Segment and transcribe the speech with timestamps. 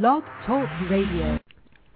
[0.00, 1.38] Blog Talk Radio.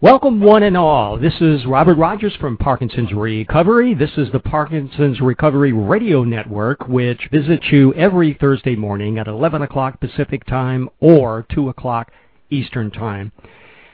[0.02, 1.18] Welcome, one and all.
[1.18, 3.94] This is Robert Rogers from Parkinson's Recovery.
[3.94, 9.62] This is the Parkinson's Recovery Radio Network, which visits you every Thursday morning at 11
[9.62, 12.12] o'clock Pacific Time or 2 o'clock
[12.50, 13.32] Eastern Time.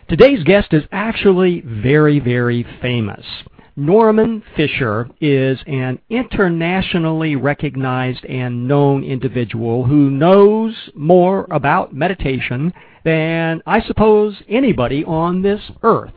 [0.08, 3.24] Today's guest is actually very, very famous.
[3.76, 12.74] Norman Fischer is an internationally recognized and known individual who knows more about meditation
[13.04, 16.12] than I suppose anybody on this earth.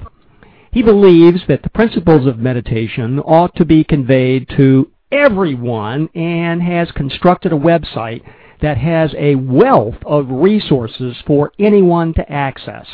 [0.74, 6.92] He believes that the principles of meditation ought to be conveyed to everyone and has
[6.92, 8.22] constructed a website
[8.62, 12.86] that has a wealth of resources for anyone to access.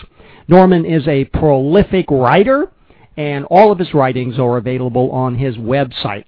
[0.47, 2.71] Norman is a prolific writer
[3.17, 6.25] and all of his writings are available on his website.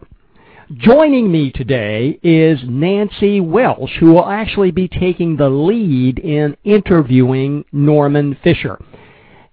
[0.71, 7.65] Joining me today is Nancy Welsh, who will actually be taking the lead in interviewing
[7.71, 8.79] Norman Fischer.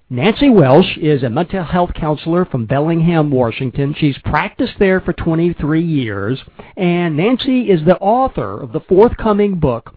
[0.09, 3.95] Nancy Welsh is a mental health counselor from Bellingham, Washington.
[3.97, 6.43] She's practiced there for 23 years,
[6.77, 9.95] and Nancy is the author of the forthcoming book,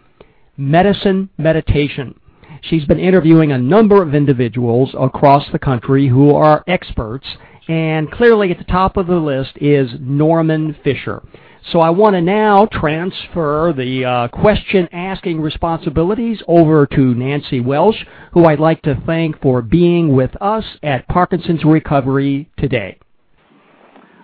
[0.57, 2.19] Medicine Meditation.
[2.69, 7.27] She's been interviewing a number of individuals across the country who are experts,
[7.67, 11.21] and clearly at the top of the list is Norman Fischer.
[11.71, 18.05] So I want to now transfer the uh, question asking responsibilities over to Nancy Welsh,
[18.31, 22.97] who I'd like to thank for being with us at Parkinson's Recovery today.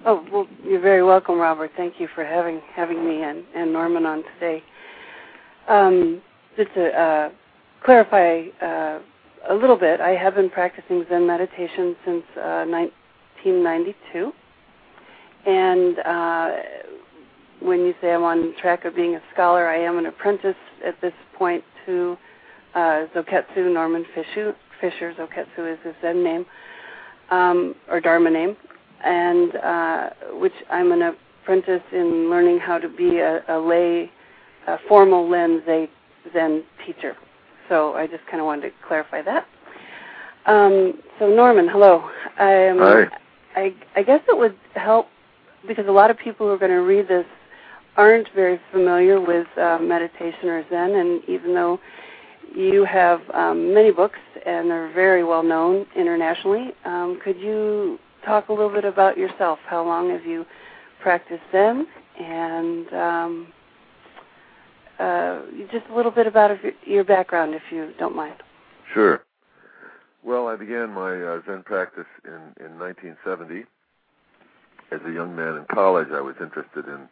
[0.05, 1.71] Oh, well, you're very welcome, Robert.
[1.75, 4.63] Thank you for having having me and, and Norman on today.
[5.67, 6.21] Um,
[6.57, 7.29] just to uh,
[7.83, 8.99] clarify uh,
[9.49, 14.31] a little bit, I have been practicing Zen meditation since uh, 1992.
[15.45, 16.49] And uh,
[17.61, 20.99] when you say I'm on track of being a scholar, I am an apprentice at
[21.01, 22.17] this point to
[22.75, 24.55] uh, Zoketsu Norman Fischer.
[24.81, 26.45] Fischer Zoketsu is his Zen name
[27.31, 28.55] um, or Dharma name,
[29.03, 31.13] and uh, which I'm an
[31.43, 34.11] apprentice in learning how to be a, a lay,
[34.67, 35.61] a formal Len
[36.33, 37.15] Zen teacher.
[37.69, 39.47] So I just kind of wanted to clarify that.
[40.45, 42.01] Um, so Norman, hello.
[42.39, 43.05] Um, Hi.
[43.55, 45.07] I, I guess it would help
[45.67, 47.25] because a lot of people who are going to read this
[47.97, 51.79] aren't very familiar with uh, meditation or Zen, and even though
[52.55, 58.49] you have um, many books and they're very well known internationally, um, could you talk
[58.49, 59.59] a little bit about yourself?
[59.67, 60.45] How long have you
[61.01, 61.87] practiced Zen,
[62.19, 63.47] and um,
[64.99, 66.51] uh, just a little bit about
[66.85, 68.35] your background, if you don't mind.
[68.93, 69.23] Sure.
[70.23, 73.63] Well, I began my uh, Zen practice in, in 1970.
[74.91, 77.07] As a young man in college, I was interested in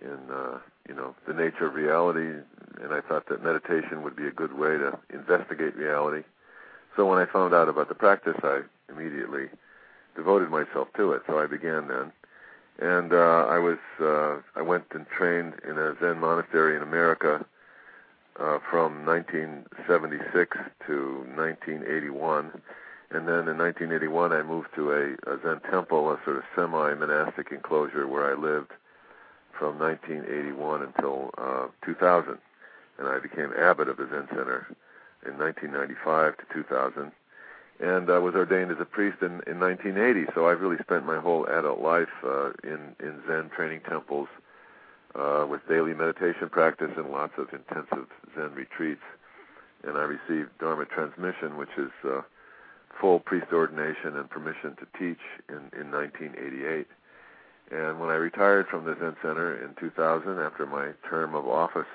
[0.00, 2.40] in uh, you know the nature of reality,
[2.80, 6.24] and I thought that meditation would be a good way to investigate reality.
[6.96, 9.46] So when I found out about the practice, I immediately
[10.16, 11.22] devoted myself to it.
[11.26, 12.12] So I began then
[12.78, 17.44] and uh, I was uh, I went and trained in a Zen monastery in America
[18.38, 20.56] uh, from 1976
[20.86, 22.62] to 1981,
[23.10, 27.50] and then in 1981 I moved to a, a Zen temple, a sort of semi-monastic
[27.50, 28.70] enclosure where I lived
[29.58, 32.38] from 1981 until uh, 2000,
[32.98, 34.68] and I became abbot of the Zen Center
[35.26, 37.10] in 1995 to 2000
[37.80, 40.32] and uh, was ordained as a priest in, in 1980.
[40.34, 44.28] So I've really spent my whole adult life uh, in in Zen training temples
[45.14, 49.02] uh, with daily meditation practice and lots of intensive Zen retreats.
[49.84, 52.22] And I received Dharma transmission, which is uh,
[53.00, 56.86] full priest ordination and permission to teach in, in 1988.
[57.70, 61.86] And when I retired from the Zen Center in 2000, after my term of office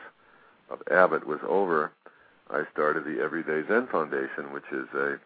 [0.69, 1.91] of abbot was over,
[2.50, 5.17] I started the Everyday Zen Foundation, which is a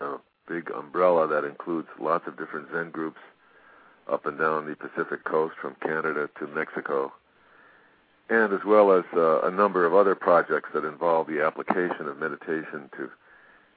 [0.00, 0.16] a
[0.48, 3.20] big umbrella that includes lots of different Zen groups
[4.10, 7.12] up and down the Pacific coast from Canada to Mexico,
[8.28, 12.18] and as well as uh, a number of other projects that involve the application of
[12.18, 13.10] meditation to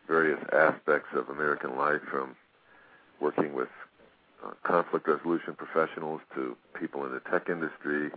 [0.07, 2.35] various aspects of American life, from
[3.19, 3.69] working with
[4.45, 8.09] uh, conflict resolution professionals to people in the tech industry,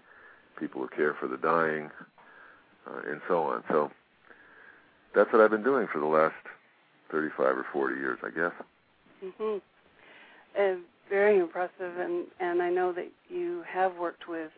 [0.59, 1.91] people who care for the dying,
[2.87, 3.63] uh, and so on.
[3.69, 3.91] So
[5.15, 6.35] that's what I've been doing for the last
[7.13, 8.53] 35 or 40 years, I guess.
[9.23, 9.61] Mhm.
[10.59, 10.77] Uh,
[11.09, 14.51] very impressive, and and I know that you have worked with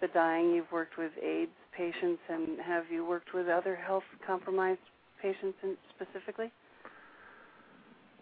[0.00, 0.54] the dying.
[0.54, 4.80] You've worked with AIDS patients, and have you worked with other health compromised
[5.20, 6.52] patients in, specifically?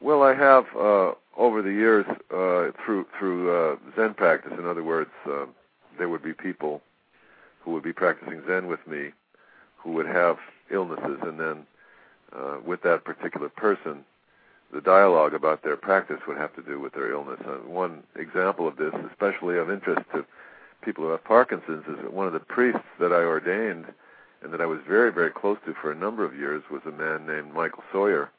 [0.00, 4.52] Well, I have uh, over the years uh, through through uh, Zen practice.
[4.58, 5.46] In other words, uh,
[5.98, 6.82] there would be people
[7.60, 9.12] who would be practicing Zen with me
[9.76, 10.38] who would have
[10.70, 11.66] illnesses, and then
[12.36, 14.04] uh, with that particular person,
[14.72, 17.40] the dialogue about their practice would have to do with their illness.
[17.46, 20.24] Uh, one example of this, especially of interest to
[20.82, 23.86] people who have Parkinson's, is that one of the priests that I ordained
[24.42, 26.90] and that I was very, very close to for a number of years was a
[26.90, 28.30] man named Michael Sawyer,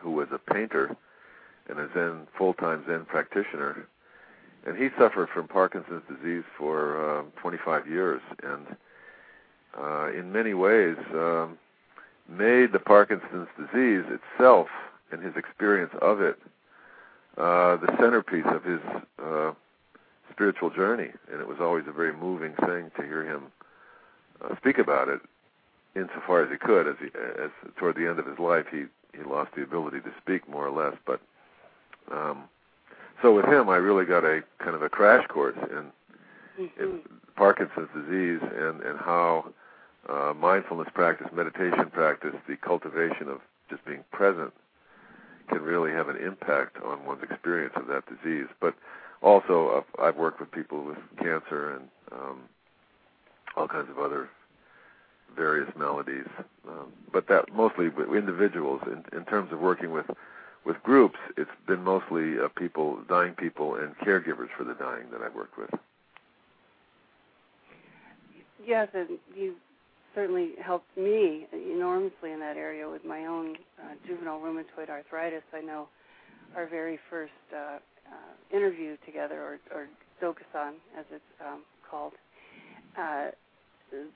[0.00, 0.96] who was a painter
[1.68, 3.86] and a Zen full-time Zen practitioner,
[4.66, 8.66] and he suffered from Parkinson's disease for uh, 25 years, and
[9.78, 11.58] uh, in many ways um,
[12.28, 14.68] made the Parkinson's disease itself
[15.10, 16.38] and his experience of it
[17.38, 18.80] uh, the centerpiece of his
[19.22, 19.52] uh,
[20.30, 23.44] spiritual journey, and it was always a very moving thing to hear him
[24.44, 25.20] uh, speak about it
[25.94, 26.88] insofar as he could.
[26.88, 27.06] As he,
[27.40, 28.84] as toward the end of his life, he
[29.16, 30.96] he lost the ability to speak more or less.
[31.06, 31.20] But
[32.10, 32.44] um,
[33.22, 36.82] so with him, I really got a kind of a crash course in, mm-hmm.
[36.82, 37.00] in
[37.36, 39.52] Parkinson's disease and and how
[40.08, 43.40] uh, mindfulness practice, meditation practice, the cultivation of
[43.70, 44.52] just being present
[45.48, 48.46] can really have an impact on one's experience of that disease.
[48.60, 48.74] But
[49.22, 52.40] also, uh, I've worked with people with cancer and um,
[53.56, 54.28] all kinds of other
[55.36, 56.28] various maladies,
[56.68, 58.80] um, but that mostly with individuals.
[58.86, 60.06] In, in terms of working with
[60.64, 65.22] with groups, it's been mostly uh, people, dying people, and caregivers for the dying that
[65.22, 65.70] I've worked with.
[68.66, 69.54] Yes, and you
[70.14, 75.42] certainly helped me enormously in that area with my own uh, juvenile rheumatoid arthritis.
[75.54, 75.88] I know
[76.56, 79.86] our very first uh, uh, interview together, or, or
[80.22, 82.12] Dokusan as it's um, called,
[82.98, 83.30] uh,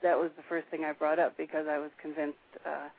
[0.01, 2.89] that was the first thing I brought up because I was convinced uh,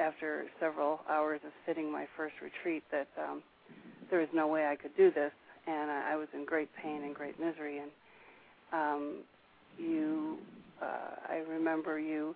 [0.00, 3.42] after several hours of sitting my first retreat that um,
[4.10, 5.32] there was no way I could do this,
[5.66, 7.78] and I, I was in great pain and great misery.
[7.78, 7.90] And
[8.72, 9.16] um,
[9.78, 10.38] you,
[10.82, 12.34] I remember you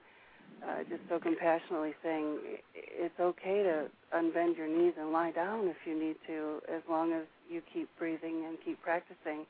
[0.67, 2.38] uh, just so compassionately saying
[2.75, 3.87] it's okay to
[4.17, 7.88] unbend your knees and lie down if you need to, as long as you keep
[7.99, 9.46] breathing and keep practicing.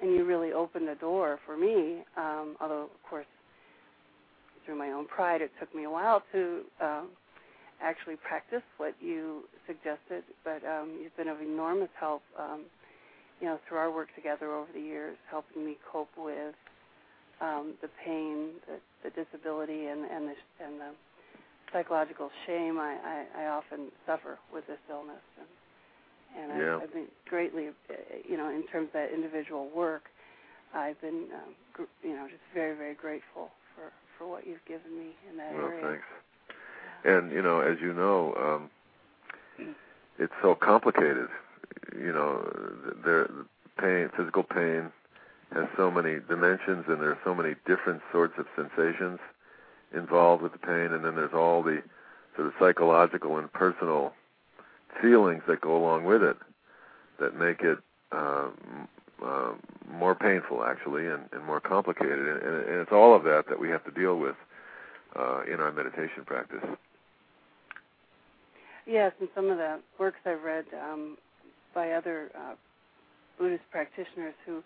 [0.00, 3.26] And you really opened the door for me, um, although of course
[4.64, 7.08] through my own pride, it took me a while to um,
[7.80, 10.24] actually practice what you suggested.
[10.44, 12.64] But um, you've been of enormous help, um,
[13.40, 16.54] you know, through our work together over the years, helping me cope with
[17.40, 18.78] the pain, the,
[19.08, 20.90] the disability, and and the, and the
[21.72, 22.96] psychological shame I,
[23.36, 25.22] I, I often suffer with this illness.
[25.38, 26.76] And, and yeah.
[26.76, 27.94] I've, I've been greatly, uh,
[28.28, 30.04] you know, in terms of that individual work,
[30.74, 34.96] I've been, um, gr- you know, just very, very grateful for for what you've given
[34.96, 35.82] me in that well, area.
[35.82, 36.04] thanks.
[37.04, 38.70] And you know, as you know, um,
[40.18, 41.28] it's so complicated.
[41.94, 43.28] You know, there
[43.78, 44.90] pain, physical pain,
[45.52, 49.18] has so many dimensions, and there are so many different sorts of sensations
[49.94, 51.82] involved with the pain, and then there's all the
[52.34, 54.12] sort of psychological and personal
[55.00, 56.36] feelings that go along with it
[57.20, 57.78] that make it
[58.12, 58.88] um,
[59.24, 59.52] uh,
[59.90, 62.18] more painful actually and, and more complicated.
[62.18, 64.36] And, and, it's all of that that we have to deal with
[65.18, 66.62] uh, in our meditation practice.
[68.86, 71.16] Yes and some of the works i've read um,
[71.74, 72.54] by other uh,
[73.38, 74.62] buddhist practitioners who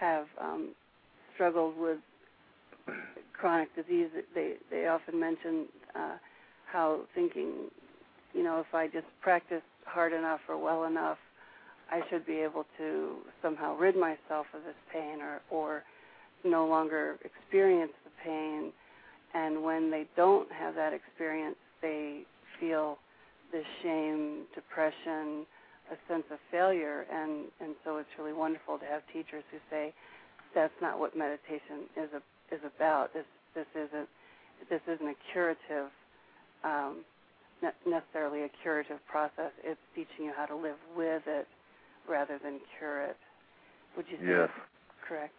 [0.00, 0.74] have um,
[1.34, 1.98] struggled with
[3.32, 6.16] chronic disease they they often mention uh,
[6.70, 7.68] how thinking
[8.34, 11.18] you know if i just practice hard enough or well enough
[11.90, 15.82] I should be able to somehow rid myself of this pain or, or
[16.44, 18.72] no longer experience the pain.
[19.34, 22.22] And when they don't have that experience, they
[22.60, 22.98] feel
[23.52, 25.46] this shame, depression,
[25.90, 27.06] a sense of failure.
[27.12, 29.92] And, and so it's really wonderful to have teachers who say,
[30.54, 32.22] that's not what meditation is, a,
[32.54, 33.12] is about.
[33.12, 34.08] This, this, isn't,
[34.70, 35.90] this isn't a curative,
[36.64, 37.04] um,
[37.86, 39.52] necessarily a curative process.
[39.64, 41.46] It's teaching you how to live with it
[42.08, 43.16] rather than cure it.
[43.96, 44.48] Would you say yes.
[44.48, 45.34] that's correct?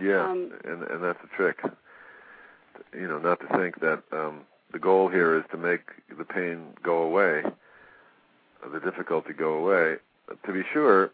[0.00, 1.58] Yeah, um, and and that's the trick.
[2.92, 4.42] You know, not to think that um,
[4.72, 5.80] the goal here is to make
[6.16, 7.42] the pain go away,
[8.72, 9.96] the difficulty go away.
[10.44, 11.10] To be sure,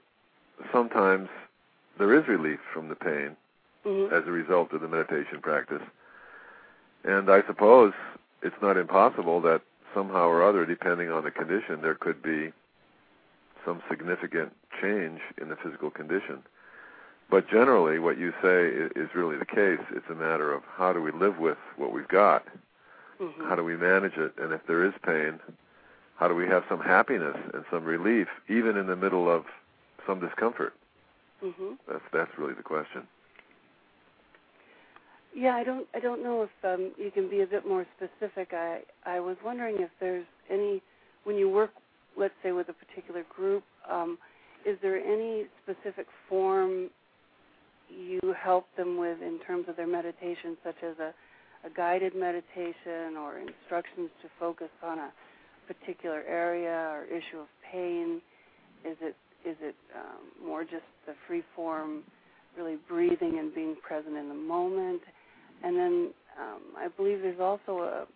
[0.72, 1.28] sometimes
[1.98, 3.36] there is relief from the pain
[3.84, 4.14] mm-hmm.
[4.14, 5.82] as a result of the meditation practice.
[7.04, 7.92] And I suppose
[8.42, 9.62] it's not impossible that
[9.94, 12.52] somehow or other, depending on the condition, there could be
[13.64, 16.42] some significant change in the physical condition.
[17.30, 18.66] But generally, what you say
[19.00, 19.80] is really the case.
[19.90, 22.44] It's a matter of how do we live with what we've got?
[23.20, 23.48] Mm-hmm.
[23.48, 24.34] How do we manage it?
[24.38, 25.40] And if there is pain,
[26.22, 29.42] how do we have some happiness and some relief, even in the middle of
[30.06, 30.72] some discomfort?
[31.42, 31.72] Mm-hmm.
[31.90, 33.08] That's that's really the question.
[35.34, 38.50] Yeah, I don't I don't know if um, you can be a bit more specific.
[38.52, 40.80] I I was wondering if there's any
[41.24, 41.72] when you work,
[42.16, 44.16] let's say, with a particular group, um,
[44.64, 46.88] is there any specific form
[47.90, 51.12] you help them with in terms of their meditation, such as a,
[51.66, 55.10] a guided meditation or instructions to focus on a
[55.66, 58.20] particular area or issue of pain?
[58.84, 62.02] Is it is it um, more just the free form,
[62.56, 65.02] really breathing and being present in the moment?
[65.64, 68.06] And then um, I believe there's also a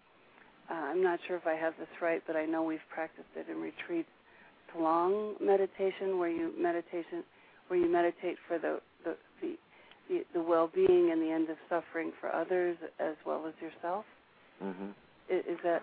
[0.69, 3.47] uh, I'm not sure if I have this right, but I know we've practiced it
[3.49, 4.09] in retreats,
[4.79, 7.23] long meditation, where you meditation,
[7.69, 9.57] where you meditate for the the, the
[10.09, 14.05] the, the well-being and the end of suffering for others as well as yourself.
[14.62, 14.91] Mm-hmm.
[15.29, 15.83] Is, is that?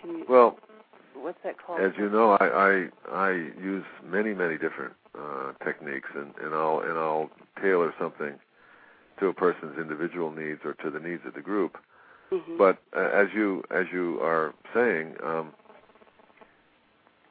[0.00, 0.58] Can you, well,
[1.14, 1.80] what's that called?
[1.80, 6.80] As you know, I I, I use many many different uh, techniques, and, and I'll
[6.80, 8.34] and I'll tailor something
[9.18, 11.76] to a person's individual needs or to the needs of the group.
[12.32, 12.56] Mm-hmm.
[12.58, 15.52] But uh, as you as you are saying, um,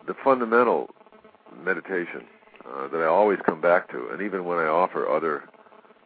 [0.07, 0.89] the fundamental
[1.63, 2.25] meditation
[2.65, 5.43] uh, that I always come back to, and even when I offer other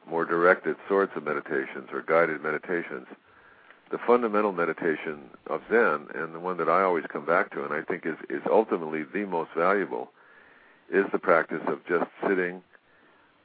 [0.08, 3.08] more directed sorts of meditations or guided meditations,
[3.94, 7.72] the fundamental meditation of Zen, and the one that I always come back to, and
[7.72, 10.10] I think is, is ultimately the most valuable,
[10.92, 12.64] is the practice of just sitting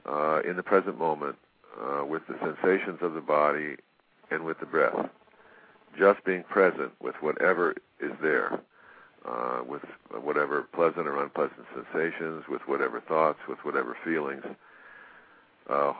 [0.07, 1.37] uh, in the present moment
[1.79, 3.77] uh, with the sensations of the body
[4.31, 5.11] and with the breath.
[5.99, 8.59] Just being present with whatever is there,
[9.29, 9.83] uh, with
[10.23, 14.45] whatever pleasant or unpleasant sensations, with whatever thoughts, with whatever feelings.
[15.69, 15.93] Uh,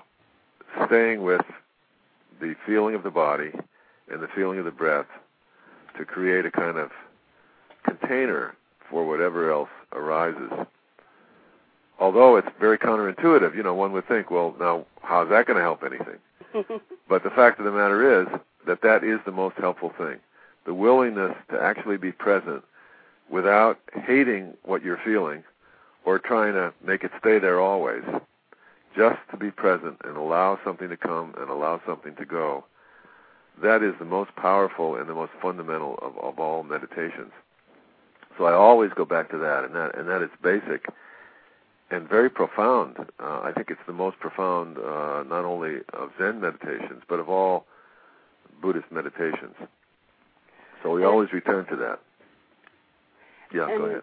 [0.87, 1.45] staying with
[2.41, 3.53] the feeling of the body
[4.11, 5.07] and the feeling of the breath
[5.97, 6.91] to create a kind of
[7.85, 8.55] container
[8.91, 10.51] for whatever else arises.
[12.01, 15.63] Although it's very counterintuitive, you know, one would think, well, now how's that going to
[15.63, 16.19] help anything?
[17.09, 18.29] but the fact of the matter is
[18.67, 20.19] that that is the most helpful thing.
[20.65, 22.63] The willingness to actually be present
[23.31, 25.43] without hating what you're feeling
[26.05, 28.03] or trying to make it stay there always
[28.97, 32.65] just to be present and allow something to come and allow something to go,
[33.63, 37.33] that is the most powerful and the most fundamental of, of all meditations.
[38.37, 40.87] So I always go back to that, and that and that is basic
[41.91, 42.97] and very profound.
[43.19, 47.29] Uh, I think it's the most profound, uh, not only of Zen meditations, but of
[47.29, 47.67] all
[48.61, 49.55] Buddhist meditations.
[50.83, 52.01] So we always return to that.
[53.53, 54.03] Yeah, and, go ahead.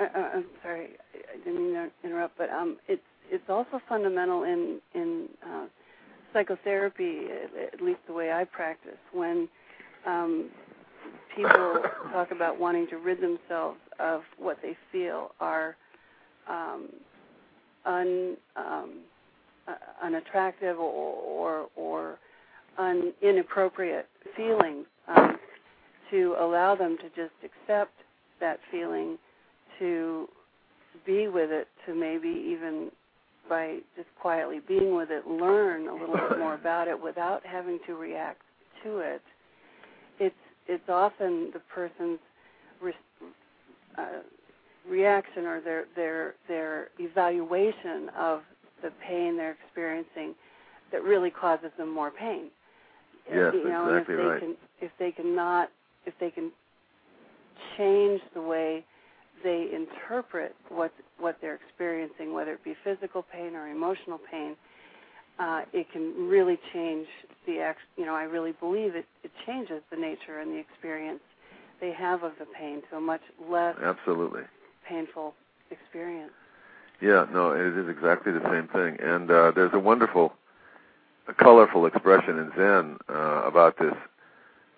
[0.00, 4.42] Uh, uh, I'm sorry, I didn't mean to interrupt, but um, it's it's also fundamental
[4.44, 5.66] in in uh,
[6.32, 7.26] psychotherapy,
[7.72, 8.98] at least the way I practice.
[9.12, 9.48] When
[10.06, 10.50] um,
[11.34, 11.82] people
[12.12, 15.76] talk about wanting to rid themselves of what they feel are
[16.48, 16.88] um,
[17.84, 19.00] un, um,
[19.66, 22.18] uh, unattractive or or, or
[22.78, 24.06] un, inappropriate
[24.36, 25.36] feelings, um,
[26.10, 27.92] to allow them to just accept
[28.40, 29.18] that feeling,
[29.78, 30.28] to
[31.04, 32.90] be with it, to maybe even
[33.48, 37.78] by just quietly being with it, learn a little bit more about it without having
[37.86, 38.42] to react
[38.84, 39.22] to it.
[40.18, 40.34] It's
[40.66, 42.18] it's often the person's
[42.82, 42.92] re-
[43.96, 44.22] uh,
[44.88, 48.42] reaction or their their their evaluation of
[48.82, 50.34] the pain they're experiencing
[50.92, 52.50] that really causes them more pain.
[53.30, 54.40] Yes, you know, exactly and if they right.
[54.40, 55.68] can if they cannot,
[56.06, 56.50] if they can
[57.76, 58.84] change the way
[59.42, 64.56] they interpret what what they're experiencing, whether it be physical pain or emotional pain,
[65.38, 67.06] uh, it can really change
[67.46, 67.78] the ex.
[67.96, 69.06] You know, I really believe it.
[69.22, 71.20] It changes the nature and the experience
[71.80, 74.42] they have of the pain to a much less Absolutely.
[74.88, 75.34] painful
[75.70, 76.32] experience.
[77.00, 78.98] Yeah, no, it is exactly the same thing.
[79.00, 80.32] And uh, there's a wonderful,
[81.28, 83.94] a colorful expression in Zen uh, about this,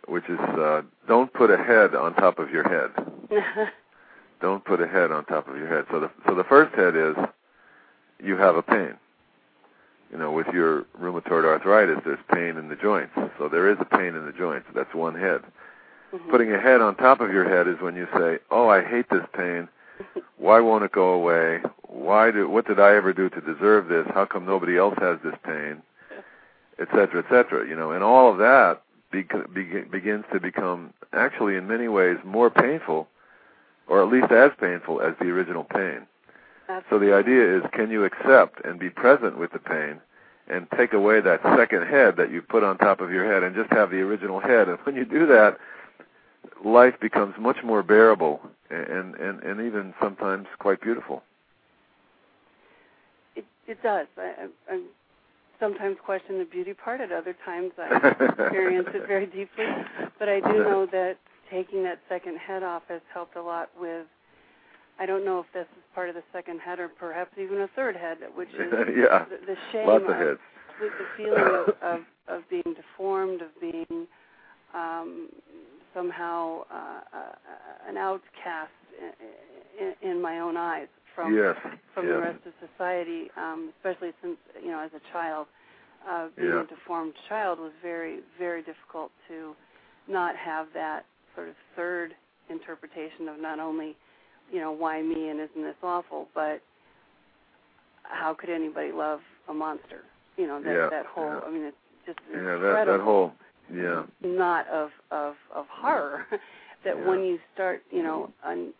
[0.07, 2.91] which is uh, don't put a head on top of your head.
[4.41, 5.85] don't put a head on top of your head.
[5.91, 7.15] So the so the first head is
[8.23, 8.95] you have a pain.
[10.13, 13.13] You know, with your rheumatoid arthritis, there's pain in the joints.
[13.39, 14.67] So there is a pain in the joints.
[14.75, 15.43] That's one head.
[16.13, 16.31] Mhm.
[16.31, 19.09] Putting a head on top of your head is when you say, "Oh, I hate
[19.11, 19.69] this pain.
[20.37, 21.61] Why won't it go away?
[21.83, 24.07] Why do what did I ever do to deserve this?
[24.15, 25.83] How come nobody else has this pain?"
[26.79, 27.21] Etc.
[27.21, 27.69] Etc.
[27.69, 28.83] You know, and all of that
[29.13, 33.07] be, be, begins to become actually in many ways more painful
[33.91, 36.07] or at least as painful as the original pain.
[36.89, 40.01] So the idea is can you accept and be present with the pain
[40.49, 43.57] and take away that second head that you put on top of your head and
[43.57, 45.59] just have the original head and when you do that
[46.65, 51.25] life becomes much more bearable and and and even sometimes quite beautiful.
[53.35, 54.07] It it does.
[54.17, 54.85] I, I, I'm
[55.59, 57.01] sometimes question the beauty part.
[57.01, 59.67] At other times, I experience it very deeply.
[60.19, 61.17] But I do know that
[61.51, 64.07] taking that second head off has helped a lot with.
[64.99, 67.69] I don't know if this is part of the second head or perhaps even a
[67.75, 68.57] third head, which is
[68.97, 70.39] yeah, the, the shame lots of of heads.
[70.81, 74.07] the, the feeling of, of of being deformed, of being
[74.75, 75.29] um,
[75.95, 78.71] somehow uh, uh, an outcast
[79.81, 81.57] in, in, in my own eyes from yes.
[81.95, 82.15] from yes.
[82.15, 85.47] the rest of society, um, especially since you know as a child,
[86.09, 86.63] uh, being Yeah.
[86.63, 89.55] a deformed child was very very difficult to
[90.09, 92.13] not have that sort of third
[92.49, 93.97] interpretation of not only
[94.53, 96.61] you know why me and isn't this awful, but
[98.03, 100.03] how could anybody love a monster?
[100.37, 101.25] You know that Yeah, that whole.
[101.25, 101.41] yeah.
[101.47, 103.33] I mean, it's just Yeah, that that whole
[103.73, 104.05] yeah.
[104.23, 106.27] knot of of of horror
[106.85, 107.09] that Yeah.
[107.09, 108.73] when you start you know un,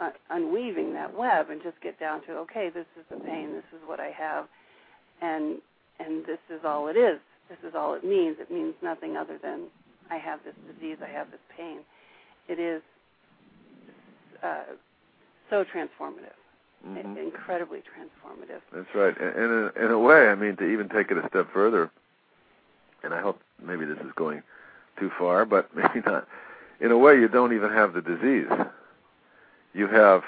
[0.00, 3.64] un, unweaving that web and just get down to okay this is the pain this
[3.72, 4.46] is what I have
[5.20, 5.58] and
[5.98, 9.38] and this is all it is this is all it means it means nothing other
[9.42, 9.66] than
[10.14, 11.78] I have this disease I have this pain
[12.48, 12.82] it is
[14.42, 14.64] uh,
[15.50, 16.36] so transformative
[16.86, 17.16] Mhm.
[17.16, 19.16] incredibly transformative That's right.
[19.20, 21.90] And and in, in a way, I mean, to even take it a step further,
[23.04, 24.42] and I hope maybe this is going
[24.98, 26.26] too far, but maybe not.
[26.80, 28.50] In a way, you don't even have the disease.
[29.74, 30.22] You have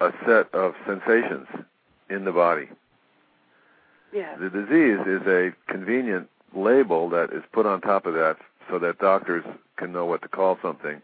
[0.00, 1.46] a set of sensations
[2.10, 2.68] in the body.
[4.12, 8.36] yeah The disease is a convenient label that is put on top of that
[8.70, 9.44] so that doctors
[9.76, 11.00] can know what to call something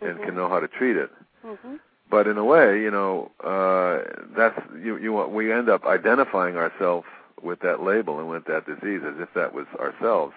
[0.00, 0.24] and Mhm.
[0.24, 1.10] can know how to treat it.
[1.44, 1.78] mhm
[2.08, 3.98] but in a way, you know, uh,
[4.36, 4.96] that's you.
[4.96, 7.06] You want we end up identifying ourselves
[7.42, 10.32] with that label and with that disease as if that was ourselves.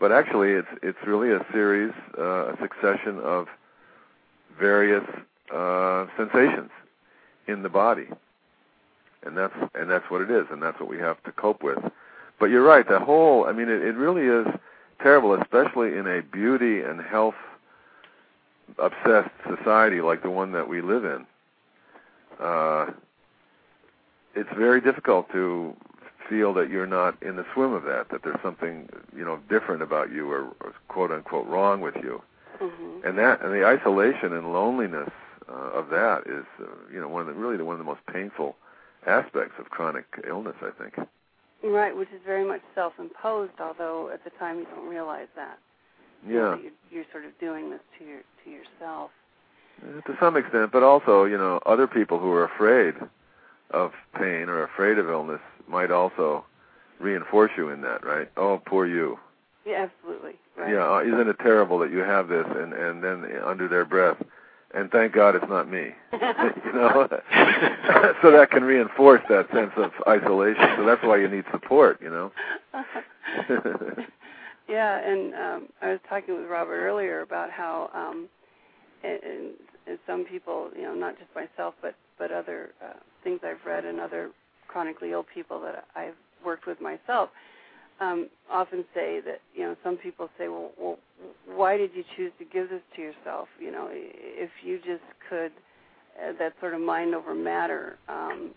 [0.00, 3.46] But actually, it's it's really a series, uh, a succession of
[4.58, 5.04] various
[5.54, 6.70] uh, sensations
[7.46, 8.08] in the body,
[9.24, 11.78] and that's and that's what it is, and that's what we have to cope with.
[12.40, 12.86] But you're right.
[12.88, 14.46] The whole, I mean, it, it really is
[15.02, 17.34] terrible, especially in a beauty and health
[18.78, 21.26] obsessed society like the one that we live in,
[22.40, 22.86] uh,
[24.34, 25.76] it's very difficult to
[26.28, 29.82] feel that you're not in the swim of that, that there's something you know different
[29.82, 32.22] about you or, or quote unquote wrong with you,
[32.60, 35.10] mhm and that and the isolation and loneliness
[35.48, 37.84] uh, of that is uh, you know one of the really the, one of the
[37.84, 38.56] most painful
[39.06, 40.94] aspects of chronic illness, I think.
[41.64, 45.58] Right, which is very much self-imposed, although at the time you don't realize that.
[46.26, 46.56] You know, Yeah.
[46.56, 49.10] that you're, you're sort of doing this to your to yourself.
[49.82, 52.94] Uh, to some extent, but also, you know, other people who are afraid
[53.70, 56.44] of pain or afraid of illness might also
[57.00, 58.30] reinforce you in that, right?
[58.36, 59.18] Oh, poor you.
[59.64, 60.34] Yeah, absolutely.
[60.56, 60.72] Right.
[60.72, 62.46] Yeah, uh, isn't it terrible that you have this?
[62.48, 64.20] And and then under their breath,
[64.74, 65.90] and thank God it's not me.
[66.12, 67.08] you know,
[68.22, 70.64] so that can reinforce that sense of isolation.
[70.76, 72.00] So that's why you need support.
[72.02, 72.32] You know.
[74.68, 78.28] yeah, and um, I was talking with Robert earlier about how, um,
[79.02, 79.50] and, and,
[80.06, 84.00] some people, you know, not just myself, but but other uh, things I've read and
[84.00, 84.30] other
[84.68, 87.30] chronically ill people that I've worked with myself,
[88.00, 90.98] um, often say that you know some people say, well, well,
[91.46, 93.48] why did you choose to give this to yourself?
[93.60, 95.52] You know, if you just could,
[96.22, 98.50] uh, that sort of mind over matter um,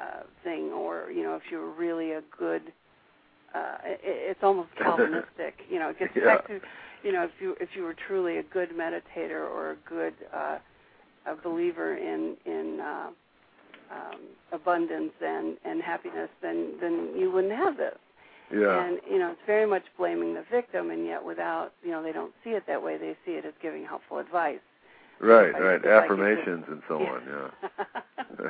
[0.00, 2.62] uh, thing, or you know, if you were really a good
[3.54, 5.54] uh, it, it's almost Calvinistic.
[5.68, 6.24] you know, it gets Yeah.
[6.36, 6.60] back to,
[7.02, 10.58] you know, if you if you were truly a good meditator or a good uh,
[11.26, 13.10] a believer in in uh,
[13.92, 14.20] um,
[14.52, 17.98] abundance and and happiness, then then you wouldn't have this.
[18.52, 18.84] Yeah.
[18.84, 22.12] And you know, it's very much blaming the victim, and yet without you know they
[22.12, 22.96] don't see it that way.
[22.98, 24.60] They see it as giving helpful advice.
[25.20, 25.52] right.
[25.52, 25.84] Right.
[25.84, 27.22] Affirmations and so on.
[27.26, 28.48] Yeah.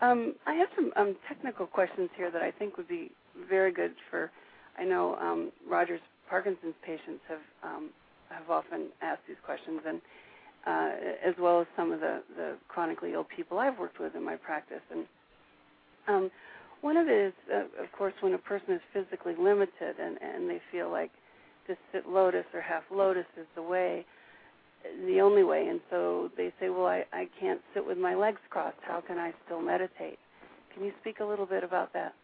[0.00, 3.10] um, I have some um, technical questions here that I think would be
[3.48, 4.30] very good for.
[4.78, 7.90] I know um, Roger's Parkinson's patients have um,
[8.30, 10.00] have often asked these questions, and
[10.66, 10.90] uh,
[11.24, 14.36] as well as some of the, the chronically ill people I've worked with in my
[14.36, 14.82] practice.
[14.90, 15.06] And
[16.08, 16.30] um,
[16.82, 20.50] one of it is, uh, of course, when a person is physically limited and, and
[20.50, 21.10] they feel like
[21.68, 24.04] to sit lotus or half lotus is the way,
[25.06, 25.68] the only way.
[25.68, 28.78] And so they say, well, I, I can't sit with my legs crossed.
[28.82, 30.18] How can I still meditate?
[30.74, 32.14] Can you speak a little bit about that?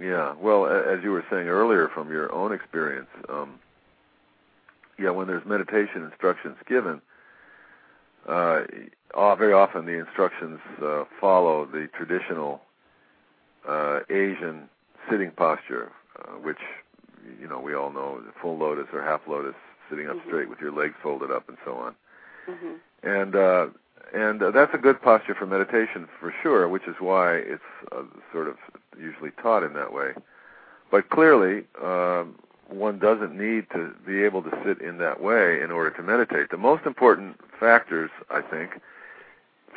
[0.00, 0.34] Yeah.
[0.40, 3.60] Well, as you were saying earlier from your own experience, um,
[4.98, 7.00] yeah, when there's meditation instructions given,
[8.28, 8.62] uh,
[9.36, 12.62] very often the instructions uh, follow the traditional
[13.68, 14.68] uh, Asian
[15.10, 16.58] sitting posture, uh, which
[17.40, 19.54] you know we all know the full lotus or half lotus,
[19.88, 20.26] sitting up Mhm.
[20.26, 21.94] straight with your legs folded up and so on.
[22.46, 23.66] hmm And uh,
[24.12, 28.02] and uh, that's a good posture for meditation for sure, which is why it's uh,
[28.32, 28.56] sort of
[28.98, 30.12] usually taught in that way.
[30.90, 32.34] But clearly, um,
[32.68, 36.50] one doesn't need to be able to sit in that way in order to meditate.
[36.50, 38.80] The most important factors, I think,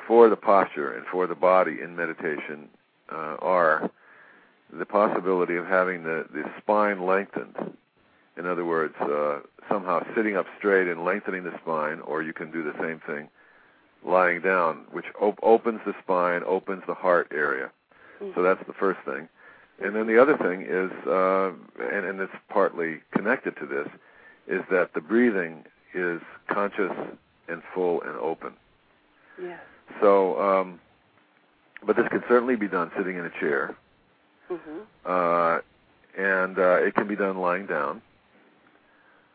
[0.08, 2.70] for the posture and for the body in meditation
[3.12, 3.90] are
[4.72, 7.56] the possibility of having the, the spine lengthened.
[8.38, 9.40] In other words, uh,
[9.70, 13.30] somehow sitting up straight and lengthening the spine, or you can do the same thing
[14.04, 17.72] lying down, which op- opens the spine, opens the heart area.
[18.22, 18.32] Mm-hmm.
[18.36, 19.28] So that's the first thing.
[19.82, 21.52] And then the other thing is, uh,
[21.92, 23.88] and, and it's partly connected to this,
[24.48, 26.92] is that the breathing is conscious
[27.48, 28.54] and full and open.
[29.42, 29.58] Yeah.
[30.02, 30.80] So, um,
[31.86, 33.76] but this can certainly be done sitting in a chair,
[34.50, 34.80] mm-hmm.
[35.06, 35.60] uh,
[36.18, 38.02] and uh, it can be done lying down.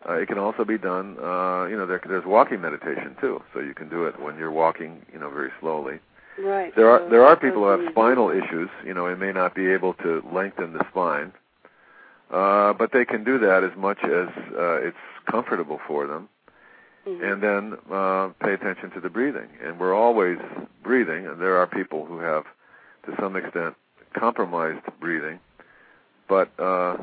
[0.09, 3.61] Uh, it can also be done, uh, you know, there, there's walking meditation too, so
[3.61, 5.99] you can do it when you're walking, you know, very slowly.
[6.39, 6.75] Right.
[6.75, 9.71] There are there are people who have spinal issues, you know, and may not be
[9.71, 11.33] able to lengthen the spine,
[12.31, 14.97] uh, but they can do that as much as uh, it's
[15.31, 16.29] comfortable for them.
[17.07, 17.25] Mm-hmm.
[17.25, 19.49] And then uh, pay attention to the breathing.
[19.65, 20.39] And we're always
[20.83, 22.45] breathing, and there are people who have,
[23.07, 23.75] to some extent,
[24.15, 25.39] compromised breathing,
[26.29, 26.99] but uh,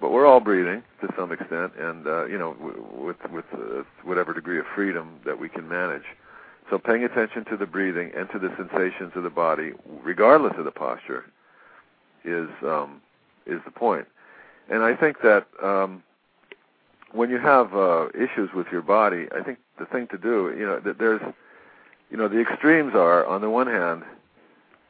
[0.00, 3.82] but we're all breathing to some extent, and uh, you know, w- with with uh,
[4.02, 6.04] whatever degree of freedom that we can manage.
[6.70, 10.64] So paying attention to the breathing and to the sensations of the body, regardless of
[10.64, 11.24] the posture,
[12.24, 13.00] is um,
[13.46, 14.06] is the point.
[14.70, 16.02] And I think that um,
[17.12, 20.66] when you have uh, issues with your body, I think the thing to do, you
[20.66, 21.20] know, that there's,
[22.10, 24.02] you know, the extremes are on the one hand,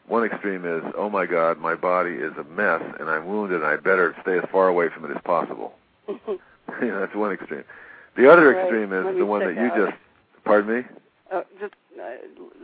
[0.07, 3.67] one extreme is, oh my God, my body is a mess and I'm wounded and
[3.67, 5.75] I better stay as far away from it as possible.
[6.09, 6.39] you
[6.81, 7.65] know, that's one extreme.
[8.17, 8.63] The other right.
[8.63, 9.91] extreme is the one that you out.
[9.91, 9.99] just,
[10.45, 10.83] pardon me?
[11.33, 12.17] Uh, just uh,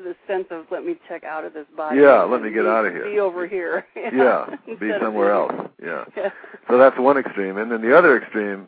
[0.02, 2.00] the sense of let me check out of this body.
[2.00, 3.08] Yeah, let me get out of here.
[3.08, 3.86] Be over here.
[3.94, 5.52] yeah, be somewhere else.
[5.80, 6.04] Yeah.
[6.16, 6.30] Yeah.
[6.68, 8.66] So that's one extreme, and then the other extreme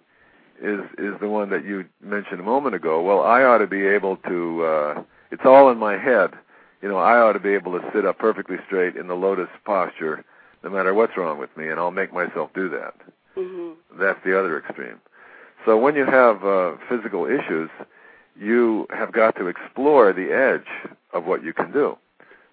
[0.62, 3.02] is is the one that you mentioned a moment ago.
[3.02, 4.64] Well, I ought to be able to.
[4.64, 6.30] uh It's all in my head.
[6.82, 9.48] You know, I ought to be able to sit up perfectly straight in the lotus
[9.64, 10.24] posture,
[10.62, 12.94] no matter what's wrong with me, and I'll make myself do that.
[13.34, 15.00] hmm That's the other extreme.
[15.64, 17.68] So when you have uh, physical issues,
[18.38, 20.70] you have got to explore the edge
[21.12, 21.96] of what you can do.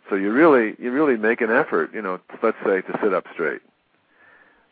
[0.10, 3.26] So you really you really make an effort, you know, let's say to sit up
[3.34, 3.62] straight.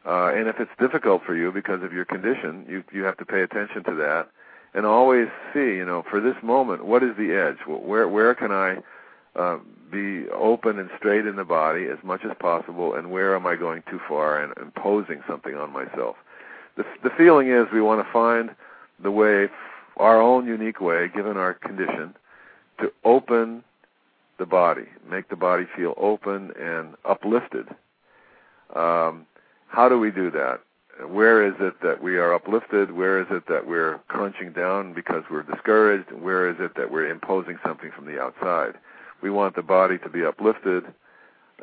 [0.05, 3.25] Uh, and if it's difficult for you because of your condition, you you have to
[3.25, 4.29] pay attention to that
[4.73, 7.57] and always see, you know, for this moment, what is the edge?
[7.67, 8.77] Where where can I
[9.35, 9.59] uh,
[9.91, 13.55] be open and straight in the body as much as possible, and where am I
[13.55, 16.15] going too far and imposing something on myself?
[16.75, 18.55] The the feeling is we want to find
[19.01, 19.47] the way,
[19.97, 22.15] our own unique way, given our condition,
[22.79, 23.63] to open
[24.39, 27.67] the body, make the body feel open and uplifted.
[28.75, 29.27] Um,
[29.73, 30.61] how do we do that?
[31.07, 32.91] Where is it that we are uplifted?
[32.91, 36.11] Where is it that we're crunching down because we're discouraged?
[36.11, 38.75] Where is it that we're imposing something from the outside?
[39.23, 40.83] We want the body to be uplifted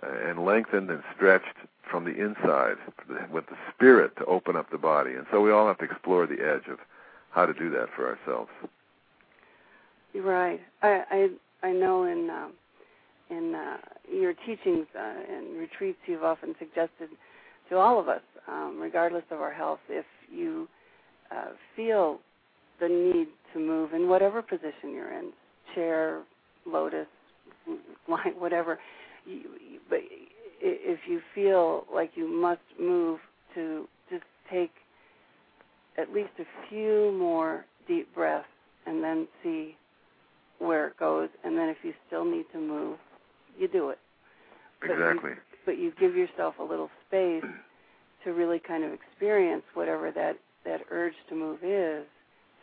[0.03, 1.55] and lengthened and stretched
[1.89, 2.77] from the inside
[3.33, 5.13] with the spirit to open up the body.
[5.13, 6.79] And so we all have to explore the edge of
[7.31, 8.51] how to do that for ourselves.
[10.13, 10.61] You're right.
[10.83, 11.05] I
[11.63, 12.53] I, I know in um,
[13.31, 13.77] in uh,
[14.13, 17.11] your teachings uh, and retreats, you've often suggested
[17.71, 20.69] to all of us, um, regardless of our health, if you
[21.31, 22.19] uh, feel
[22.81, 25.31] the need to move in whatever position you're in,
[25.75, 26.23] chair,
[26.67, 27.07] lotus,
[28.09, 28.79] line, whatever,
[29.27, 29.43] you,
[29.89, 30.01] but
[30.63, 33.19] if you feel like you must move
[33.55, 34.71] to just take
[35.99, 38.47] at least a few more deep breaths
[38.87, 39.77] and then see
[40.59, 42.99] where it goes and then if you still need to move
[43.59, 43.99] you do it
[44.81, 45.33] But you- Exactly.
[45.67, 47.45] but you give yourself a little space
[48.25, 52.05] to really kind of experience whatever that that urge to move is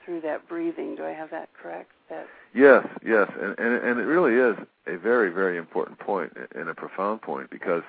[0.03, 4.03] through that breathing do i have that correct that Yes, yes, and, and and it
[4.03, 4.57] really is
[4.87, 7.83] a very very important point and a profound point because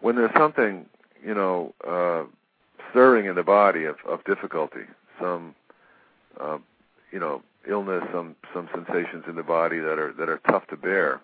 [0.00, 0.86] when there's something
[1.24, 2.24] you know uh,
[2.90, 4.84] stirring in the body of, of difficulty,
[5.20, 5.54] some
[6.40, 6.58] uh,
[7.10, 10.76] you know illness, some some sensations in the body that are that are tough to
[10.76, 11.20] bear.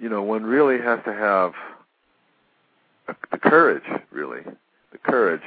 [0.00, 1.52] You know, one really has to have
[3.30, 4.42] the courage, really,
[4.92, 5.42] the courage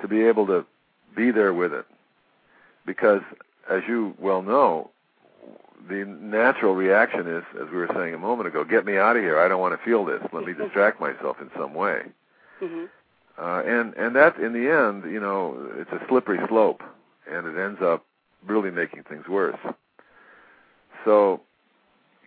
[0.00, 0.64] to be able to
[1.16, 1.86] be there with it,
[2.86, 3.20] because
[3.70, 4.90] as you well know,
[5.88, 9.22] the natural reaction is, as we were saying a moment ago, get me out of
[9.22, 9.38] here.
[9.38, 10.22] I don't want to feel this.
[10.32, 12.02] Let me distract myself in some way.
[12.62, 12.88] mhm
[13.36, 16.82] Uh, and and that, in the end, you know, it's a slippery slope,
[17.30, 18.04] and it ends up
[18.46, 19.58] really making things worse.
[21.04, 21.40] So,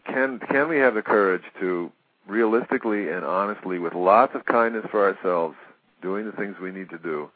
[0.06, 1.92] can can we have the courage to
[2.28, 5.56] realistically and honestly, with lots of kindness for ourselves,
[6.02, 7.30] doing the things we need to do,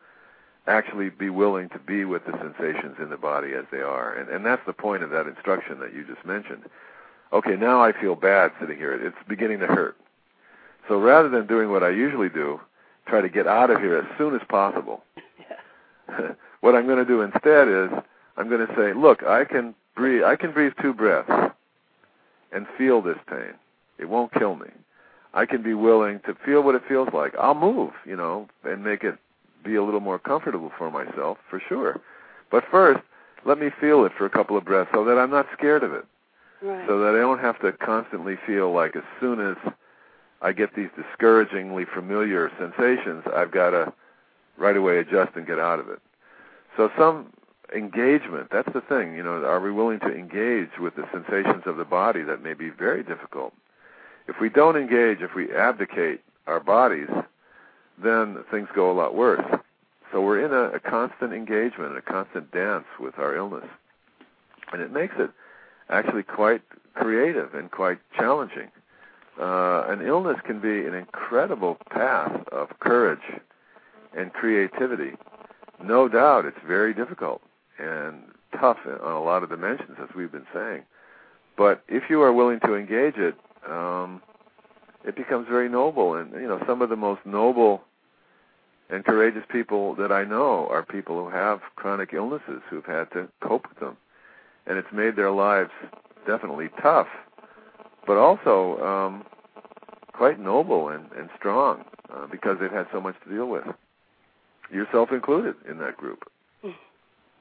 [0.68, 4.14] actually be willing to be with the sensations in the body as they are?
[4.14, 6.64] And and that's the point of that instruction that you just mentioned.
[7.34, 8.94] Okay, now I feel bad sitting here.
[8.94, 9.96] It's beginning to hurt.
[10.88, 12.60] So rather than doing what I usually do,
[13.08, 15.04] try to get out of here as soon as possible.
[16.62, 17.90] what I'm going to do instead is
[18.38, 20.24] I'm going to say, look, I can breathe.
[20.24, 21.32] I can breathe two breaths
[22.52, 23.54] and feel this pain.
[23.98, 24.68] It won't kill me.
[25.34, 27.34] I can be willing to feel what it feels like.
[27.40, 29.18] I'll move, you know, and make it
[29.64, 32.02] be a little more comfortable for myself, for sure.
[32.50, 33.02] But first,
[33.46, 35.94] let me feel it for a couple of breaths so that I'm not scared of
[35.94, 36.06] it.
[36.62, 36.86] Right.
[36.88, 39.58] So that I don't have to constantly feel like as soon as
[40.42, 43.94] I get these discouragingly familiar sensations, I've got to
[44.58, 46.00] right away adjust and get out of it.
[46.78, 47.34] So some
[47.76, 51.78] engagement, that's the thing, you know, are we willing to engage with the sensations of
[51.78, 53.54] the body that may be very difficult?
[54.28, 57.10] If we don't engage, if we abdicate our bodies,
[58.02, 59.46] then things go a lot worse.
[60.12, 63.66] So we're in a, a constant engagement, a constant dance with our illness.
[64.74, 65.32] And it makes it
[65.90, 66.62] actually quite
[66.94, 68.70] creative and quite challenging.
[69.40, 73.42] Uh, an illness can be an incredible path of courage
[74.16, 75.14] and creativity.
[75.84, 77.42] No doubt it's very difficult
[77.80, 78.24] and
[78.60, 80.84] tough on a lot of dimensions, as we've been saying.
[81.58, 83.36] But if you are willing to engage it,
[83.70, 84.22] um,
[85.06, 86.16] it becomes very noble.
[86.16, 87.82] And you know, some of the most noble
[88.90, 93.28] and courageous people that I know are people who have chronic illnesses who've had to
[93.42, 93.98] cope with them,
[94.68, 95.72] and it's made their lives
[96.28, 97.08] definitely tough,
[98.06, 99.26] but also um,
[100.14, 103.64] quite noble and, and strong uh, because they've had so much to deal with.
[104.72, 106.24] Yourself included in that group.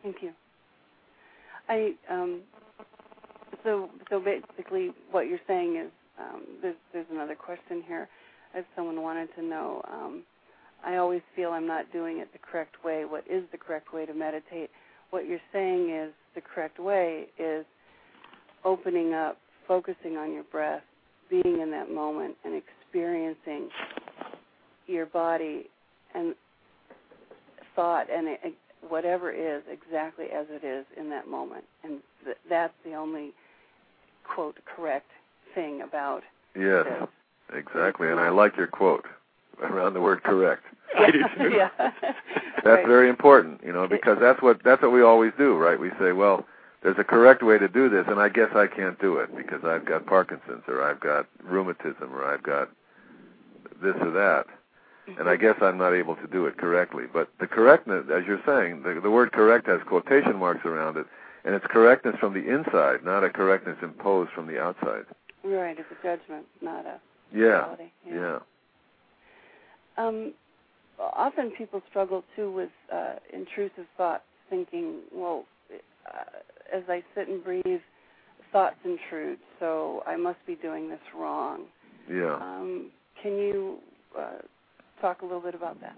[0.02, 0.32] Thank you.
[1.68, 2.40] I um,
[3.62, 8.08] so so basically what you're saying is um, there's there's another question here.
[8.54, 10.22] As someone wanted to know, um,
[10.84, 13.04] I always feel I'm not doing it the correct way.
[13.04, 14.70] What is the correct way to meditate?
[15.10, 17.64] What you're saying is the correct way is
[18.64, 20.82] opening up, focusing on your breath,
[21.28, 23.68] being in that moment, and experiencing
[24.86, 25.66] your body
[26.14, 26.34] and
[27.76, 28.28] thought and
[28.88, 33.32] whatever is exactly as it is in that moment, and th- that's the only
[34.34, 35.10] quote correct
[35.54, 36.22] thing about
[36.54, 37.08] Yes, this.
[37.54, 38.08] exactly.
[38.08, 39.06] And I like your quote
[39.62, 40.64] around the word correct.
[40.94, 41.50] Yeah, I do too.
[41.56, 41.68] yeah.
[41.78, 42.86] That's Right.
[42.86, 45.78] very important, you know, because that's what that's what we always do, right?
[45.78, 46.46] We say, well,
[46.82, 49.64] there's a correct way to do this, and I guess I can't do it because
[49.64, 52.68] I've got Parkinson's or I've got rheumatism or I've got
[53.82, 54.46] this or that,
[55.06, 55.42] and I mm-hmm.
[55.42, 57.04] guess I'm not able to do it correctly.
[57.10, 61.06] But the correctness, as you're saying, the, the word correct has quotation marks around it,
[61.44, 65.04] and it's correctness from the inside, not a correctness imposed from the outside.
[65.44, 67.00] Right, it's a judgment, not a
[67.32, 67.90] Yeah, reality.
[68.06, 68.38] yeah.
[69.96, 70.34] Um,
[70.98, 77.42] often people struggle too with uh, intrusive thoughts, thinking, well, uh, as I sit and
[77.42, 77.80] breathe,
[78.52, 81.64] thoughts intrude, so I must be doing this wrong.
[82.10, 82.36] Yeah.
[82.36, 82.90] Um,
[83.22, 83.78] can you
[84.18, 84.38] uh,
[85.00, 85.96] talk a little bit about that?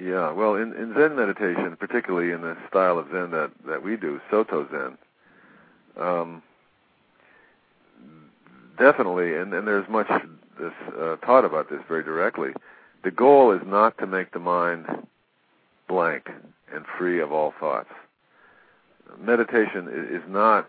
[0.00, 3.96] Yeah, well, in, in Zen meditation, particularly in the style of Zen that, that we
[3.96, 4.96] do, Soto Zen,
[6.02, 6.42] um,
[8.78, 10.08] definitely, and, and there's much
[10.58, 12.50] this uh, taught about this very directly.
[13.04, 14.86] The goal is not to make the mind
[15.88, 16.28] blank
[16.74, 17.90] and free of all thoughts.
[19.20, 20.68] Meditation is not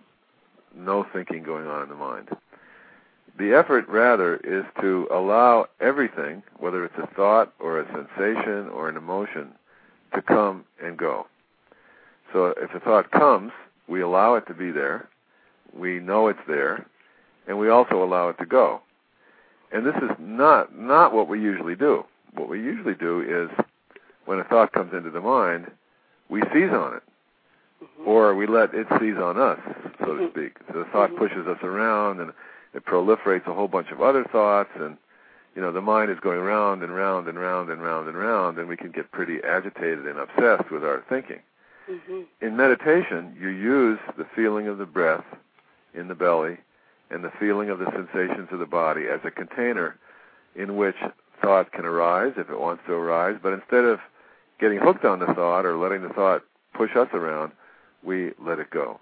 [0.75, 2.29] no thinking going on in the mind.
[3.37, 8.89] The effort, rather, is to allow everything, whether it's a thought or a sensation or
[8.89, 9.49] an emotion,
[10.13, 11.27] to come and go.
[12.33, 13.51] So if a thought comes,
[13.87, 15.07] we allow it to be there,
[15.73, 16.85] we know it's there,
[17.49, 18.79] and we also allow it to go.
[19.73, 22.05] And this is not not what we usually do.
[22.35, 23.65] What we usually do is
[24.25, 25.69] when a thought comes into the mind,
[26.29, 27.03] we seize on it
[28.05, 29.59] or we let it seize on us,
[29.99, 30.29] so to Mhm.
[30.31, 30.57] speak.
[30.71, 31.17] So the thought Mhm.
[31.17, 32.33] pushes us around, and
[32.73, 34.97] it proliferates a whole bunch of other thoughts, and
[35.55, 38.57] you know the mind is going round and round and round and round and round,
[38.59, 41.41] and we can get pretty agitated and obsessed with our thinking.
[41.87, 45.25] hmm In meditation, you use the feeling of the breath
[45.93, 46.57] in the belly
[47.09, 49.97] and the feeling of the sensations of the body as a container
[50.55, 50.95] in which
[51.41, 53.99] thought can arise if it wants to arise, but instead of
[54.59, 56.43] getting hooked on the thought or letting the thought
[56.73, 57.51] push us around,
[58.03, 58.99] we let it go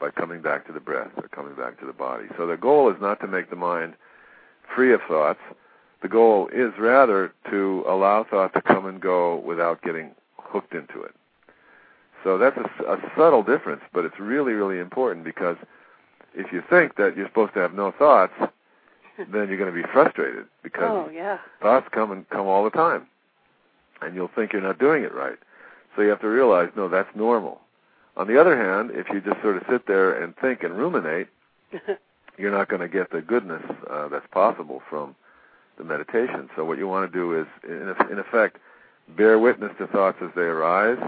[0.00, 2.26] by coming back to the breath or coming back to the body.
[2.36, 3.94] So the goal is not to make the mind
[4.74, 5.40] free of thoughts.
[6.02, 11.02] The goal is rather to allow thought to come and go without getting hooked into
[11.02, 11.12] it.
[12.24, 15.56] So that's a, a subtle difference, but it's really, really important because
[16.34, 18.32] if you think that you're supposed to have no thoughts,
[19.18, 21.38] then you're going to be frustrated because oh yeah.
[21.60, 23.06] thoughts come and come all the time,
[24.00, 25.38] and you'll think you're not doing it right.
[25.96, 27.60] So you have to realize, no, that's normal.
[28.16, 31.28] On the other hand, if you just sort of sit there and think and ruminate,
[32.38, 35.14] you're not going to get the goodness uh, that's possible from
[35.78, 36.48] the meditation.
[36.56, 38.58] So what you want to do is, in, in effect,
[39.16, 40.98] bear witness to thoughts as they arise.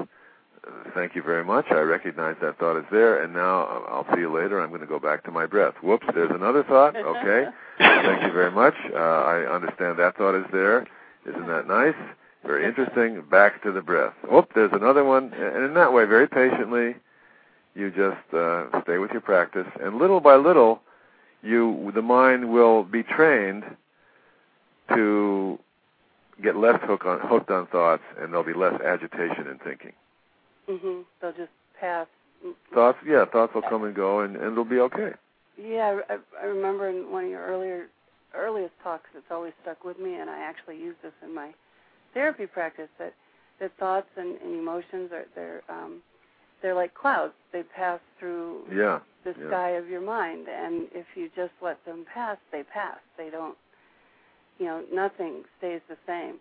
[0.94, 1.66] Thank you very much.
[1.70, 4.60] I recognize that thought is there, and now I'll see you later.
[4.60, 5.74] I'm going to go back to my breath.
[5.82, 6.94] Whoops, there's another thought.
[6.94, 7.46] Okay.
[7.78, 8.74] Thank you very much.
[8.94, 10.86] Uh, I understand that thought is there.
[11.28, 11.96] Isn't that nice?
[12.44, 13.22] Very interesting.
[13.28, 14.14] Back to the breath.
[14.30, 15.32] Whoop, there's another one.
[15.32, 16.96] And in that way, very patiently,
[17.74, 20.82] you just uh, stay with your practice, and little by little,
[21.42, 23.64] you the mind will be trained
[24.94, 25.58] to
[26.42, 29.92] get less hook on, hooked on thoughts, and there'll be less agitation in thinking.
[30.68, 31.04] Mhm.
[31.20, 32.06] They'll just pass.
[32.74, 35.12] Thoughts, yeah, thoughts will come and go, and, and it'll be okay.
[35.56, 37.88] Yeah, I, I remember in one of your earlier
[38.34, 41.52] earliest talks, it's always stuck with me, and I actually use this in my
[42.14, 42.88] therapy practice.
[42.98, 43.14] That
[43.60, 46.02] that thoughts and, and emotions are they're um,
[46.62, 47.34] they're like clouds.
[47.52, 49.48] They pass through Yeah, the yeah.
[49.48, 52.98] sky of your mind, and if you just let them pass, they pass.
[53.16, 53.56] They don't.
[54.58, 56.36] You know, nothing stays the same.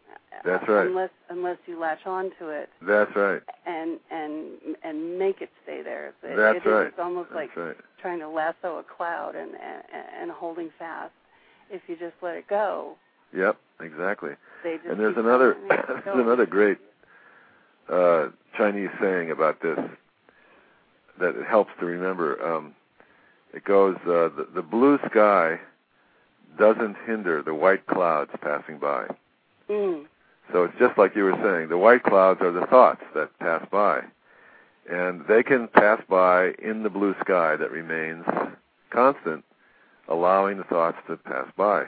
[0.45, 0.85] That's right.
[0.87, 3.41] Unless unless you latch on to it that's right.
[3.65, 6.09] and and and make it stay there.
[6.23, 6.87] It- That's it right.
[6.87, 7.75] It's almost That's like right.
[8.01, 9.83] trying to lasso a cloud and, and
[10.21, 11.11] and holding fast.
[11.71, 12.95] If you just let it go,
[13.35, 14.31] Yep, exactly.
[14.63, 14.87] they just.
[14.89, 16.77] And there's another there's another great
[17.89, 19.79] uh, Chinese saying about this
[21.19, 22.43] that it helps to remember.
[22.45, 22.75] Um,
[23.53, 25.59] it goes, uh, the, the blue sky
[26.57, 29.07] doesn't hinder the white clouds passing by.
[29.69, 30.05] Mm.
[30.51, 31.69] So it's just like you were saying.
[31.69, 34.01] The white clouds are the thoughts that pass by.
[34.89, 38.25] And they can pass by in the blue sky that remains
[38.91, 39.45] constant,
[40.07, 41.85] allowing the thoughts to pass by.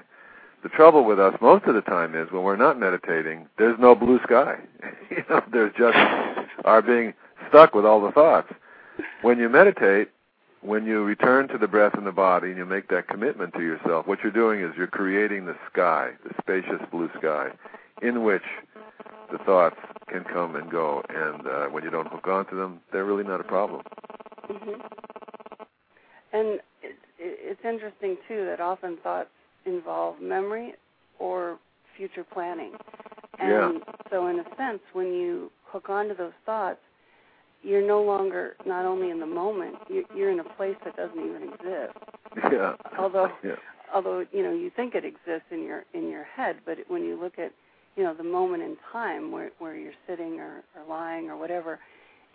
[0.62, 3.95] The trouble with us most of the time is when we're not meditating, there's no
[3.95, 4.56] blue sky.
[5.10, 5.97] you know, there's just
[6.63, 7.13] our being
[7.49, 8.54] stuck with all the thoughts.
[9.21, 10.10] When you meditate,
[10.63, 13.62] when you return to the breath and the body and you make that commitment to
[13.62, 17.49] yourself, what you're doing is you're creating the sky, the spacious blue sky,
[18.02, 18.43] in which
[19.32, 19.76] the thoughts
[20.08, 21.04] can come and go.
[21.10, 23.82] And uh, when you don't hook onto them, they're really not a problem.
[24.49, 24.82] Mm-hmm.
[26.32, 26.47] And
[26.82, 29.30] it, it, it's interesting too that often thoughts
[29.65, 30.76] involve memory
[31.19, 31.58] or
[31.97, 32.71] future planning.
[33.39, 36.80] And so, in a sense, when you hook onto those thoughts,
[37.63, 41.19] you're no longer not only in the moment, you're, you're in a place that doesn't
[41.19, 41.97] even exist.
[42.52, 42.76] Yeah.
[42.99, 43.56] Although, Yeah.
[43.93, 47.19] although you know you think it exists in your in your head, but when you
[47.19, 47.52] look at
[47.95, 51.80] you know the moment in time where where you're sitting or, or lying or whatever,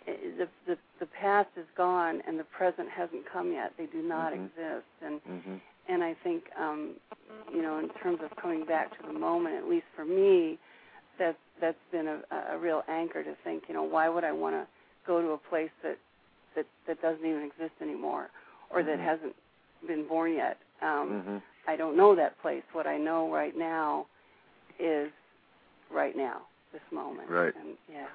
[0.07, 3.73] i the the the past is gone and the present hasn't come yet.
[3.77, 4.45] They do not Mhm.
[4.45, 5.57] exist, and hmm
[5.89, 6.95] and I think um,
[7.53, 10.57] you know in terms of coming back to the moment, at least for me,
[11.19, 12.19] that that's been a,
[12.53, 13.63] a real anchor to think.
[13.67, 14.67] You know, why would I want to
[15.05, 15.97] go to a place that
[16.55, 18.29] that that doesn't even exist anymore,
[18.69, 19.03] or that Mhm.
[19.03, 19.35] hasn't
[19.87, 20.57] been born yet?
[20.81, 22.63] Um, hmm I don't know that place.
[22.73, 24.07] What I know right now
[24.79, 25.11] is
[25.91, 27.29] right now, this moment.
[27.29, 27.53] Right.
[27.55, 28.07] And yeah.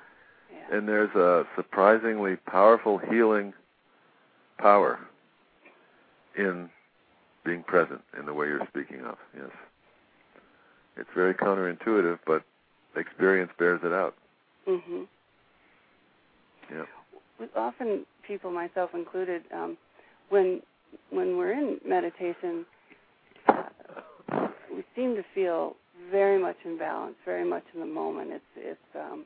[0.52, 0.76] Yeah.
[0.76, 3.54] And there's a surprisingly powerful healing
[4.58, 4.98] power
[6.36, 6.70] in
[7.44, 9.18] being present in the way you're speaking of.
[9.36, 9.50] Yes.
[10.96, 12.42] It's very counterintuitive, but
[12.96, 14.14] experience bears it out.
[14.66, 15.06] mhm.
[16.70, 17.46] Yeah.
[17.56, 19.76] Often people, myself included, um,
[20.28, 20.60] when
[21.10, 22.64] when we're in meditation,
[23.48, 23.64] uh,
[24.72, 25.74] we seem to feel
[26.10, 28.30] very much in balance, very much in the moment.
[28.32, 29.24] It's it's um,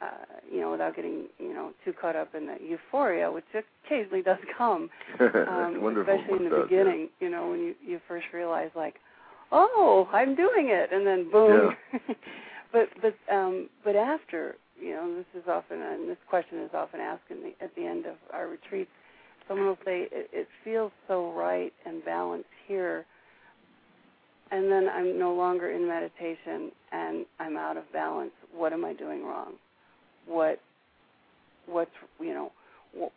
[0.00, 0.06] uh,
[0.50, 3.44] you know without getting you know too caught up in the euphoria, which
[3.84, 4.88] occasionally does come,
[5.20, 6.78] um, especially in the does, yeah.
[6.78, 7.08] beginning.
[7.20, 8.94] You know when you you first realize like,
[9.52, 11.74] oh, I'm doing it, and then boom.
[12.72, 17.00] but but um, but after you know this is often and this question is often
[17.00, 18.90] asked in the, at the end of our retreats.
[19.48, 23.04] Someone will say it, it feels so right and balanced here,
[24.52, 28.32] and then I'm no longer in meditation and I'm out of balance.
[28.54, 29.54] What am I doing wrong?
[30.26, 30.60] What
[31.66, 31.90] what's
[32.20, 32.52] you know
[32.92, 33.12] what,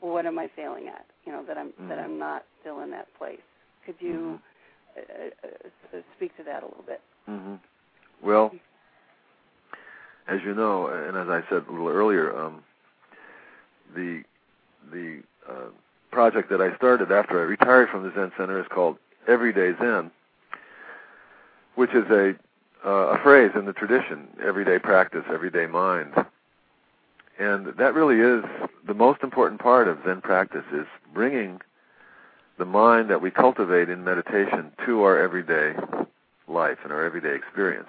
[0.00, 1.06] what am I failing at?
[1.24, 2.04] You know that I'm that Mhm.
[2.04, 3.40] I'm not still in that place.
[3.86, 4.40] Could you
[4.96, 5.48] uh, uh,
[5.98, 7.00] uh, speak to that a little bit?
[7.26, 7.54] hmm
[8.22, 8.52] Well,
[10.28, 12.62] as you know, and as I said a little earlier, um,
[13.94, 14.22] the
[14.90, 15.70] the uh,
[16.10, 20.10] project that I started after I retired from the Zen Center is called Everyday Zen,
[21.74, 22.34] which is a
[22.84, 26.14] uh, a phrase in the tradition: everyday practice, everyday mind.
[27.38, 28.44] And that really is
[28.86, 31.60] the most important part of Zen practice: is bringing
[32.58, 35.74] the mind that we cultivate in meditation to our everyday
[36.46, 37.88] life and our everyday experience.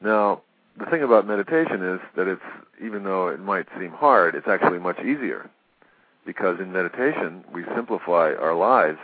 [0.00, 0.42] Now,
[0.78, 2.42] the thing about meditation is that it's
[2.84, 5.50] even though it might seem hard, it's actually much easier
[6.26, 8.98] because in meditation we simplify our lives.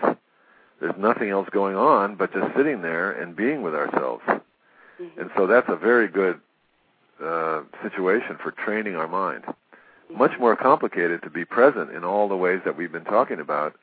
[0.80, 4.22] There's nothing else going on but just sitting there and being with ourselves.
[4.26, 5.20] Mm-hmm.
[5.20, 6.40] And so that's a very good
[7.24, 9.44] uh, situation for training our mind.
[9.44, 10.18] Mm-hmm.
[10.18, 13.74] Much more complicated to be present in all the ways that we've been talking about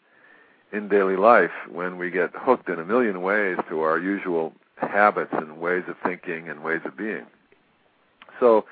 [0.72, 5.32] in daily life when we get hooked in a million ways to our usual habits
[5.34, 7.26] and ways of thinking and ways of being.
[8.40, 8.66] So,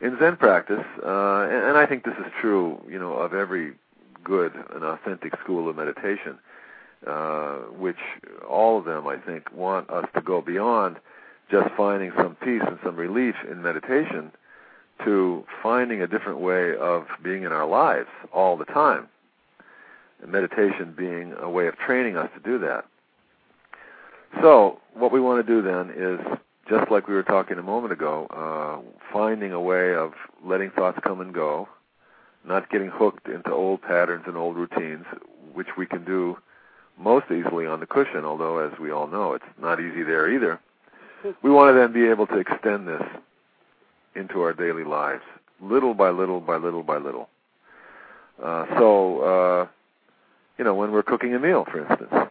[0.00, 3.74] in Zen practice, uh, and, and I think this is true, you know, of every
[4.22, 6.38] good and authentic school of meditation,
[7.06, 7.96] uh, which
[8.48, 10.96] all of them, I think, want us to go beyond
[11.50, 14.30] just finding some peace and some relief in meditation
[15.04, 19.08] to finding a different way of being in our lives all the time.
[20.22, 22.84] And meditation being a way of training us to do that.
[24.42, 26.20] So, what we want to do then is,
[26.68, 30.12] just like we were talking a moment ago, uh, finding a way of
[30.44, 31.68] letting thoughts come and go,
[32.44, 35.04] not getting hooked into old patterns and old routines,
[35.54, 36.36] which we can do
[36.98, 40.60] most easily on the cushion, although, as we all know, it's not easy there either.
[41.42, 43.02] We want to then be able to extend this
[44.14, 45.22] into our daily lives,
[45.60, 47.28] little by little by little by little.
[48.42, 49.66] Uh, so, uh,
[50.58, 52.30] you know, when we're cooking a meal, for instance,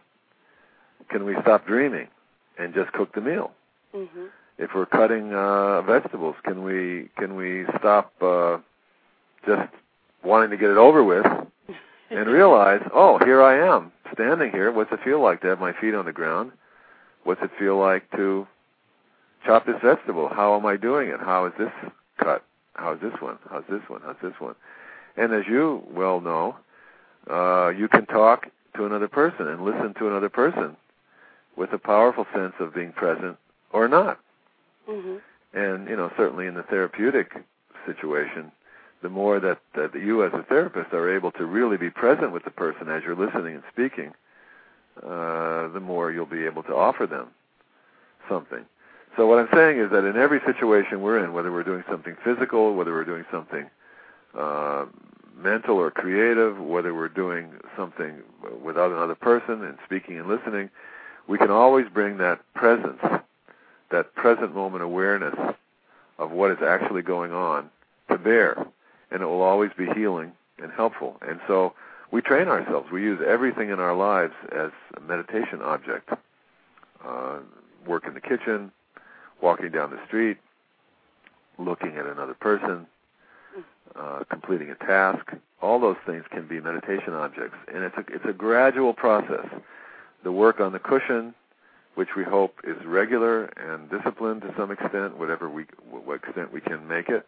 [1.10, 2.08] can we stop dreaming
[2.58, 3.52] and just cook the meal?
[3.94, 4.26] Mm-hmm.
[4.58, 8.58] If we're cutting uh, vegetables, can we can we stop uh,
[9.46, 9.72] just
[10.24, 11.24] wanting to get it over with
[12.10, 14.72] and realize, oh, here I am standing here.
[14.72, 16.52] What's it feel like to have my feet on the ground?
[17.24, 18.46] What's it feel like to
[19.46, 20.28] chop this vegetable?
[20.28, 21.20] How am I doing it?
[21.20, 21.72] How is this
[22.18, 22.44] cut?
[22.74, 23.38] How is this one?
[23.50, 24.00] How's this one?
[24.04, 24.54] How's this one?
[25.16, 26.56] And as you well know,
[27.30, 30.76] uh, you can talk to another person and listen to another person
[31.56, 33.36] with a powerful sense of being present
[33.72, 34.20] or not.
[34.88, 35.16] Mm-hmm.
[35.54, 37.32] And you know, certainly in the therapeutic
[37.86, 38.52] situation,
[39.02, 42.44] the more that, that you as a therapist are able to really be present with
[42.44, 44.12] the person as you're listening and speaking,
[45.02, 47.28] uh, the more you'll be able to offer them
[48.28, 48.64] something.
[49.16, 52.16] So what I'm saying is that in every situation we're in, whether we're doing something
[52.24, 53.70] physical, whether we're doing something
[54.36, 54.86] uh,
[55.36, 58.22] mental or creative, whether we're doing something
[58.62, 60.70] without another person and speaking and listening,
[61.26, 63.00] we can always bring that presence,
[63.90, 65.34] that present moment awareness
[66.18, 67.70] of what is actually going on
[68.10, 68.66] to bear
[69.10, 70.32] and it will always be healing
[70.62, 71.16] and helpful.
[71.26, 71.74] And so
[72.10, 72.90] we train ourselves.
[72.90, 76.10] We use everything in our lives as a meditation object.
[77.04, 77.38] Uh,
[77.86, 78.72] work in the kitchen,
[79.40, 80.38] walking down the street,
[81.58, 82.86] looking at another person,
[83.96, 85.32] uh, completing a task.
[85.62, 89.46] All those things can be meditation objects, and it's a it's a gradual process.
[90.22, 91.34] The work on the cushion,
[91.94, 96.60] which we hope is regular and disciplined to some extent, whatever we what extent we
[96.60, 97.26] can make it,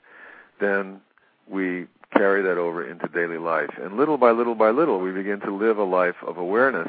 [0.61, 1.01] then
[1.49, 3.71] we carry that over into daily life.
[3.81, 6.89] And little by little by little, we begin to live a life of awareness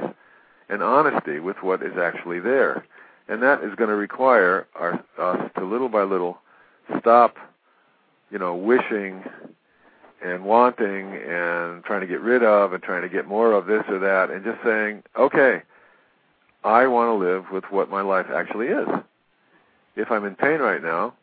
[0.69, 2.85] and honesty with what is actually there.
[3.27, 6.39] And that is going to require our, us to little by little
[6.99, 7.37] stop,
[8.29, 9.23] you know, wishing
[10.23, 13.83] and wanting and trying to get rid of and trying to get more of this
[13.89, 15.61] or that and just saying, okay,
[16.63, 18.87] I want to live with what my life actually is.
[19.95, 21.13] If I'm in pain right now,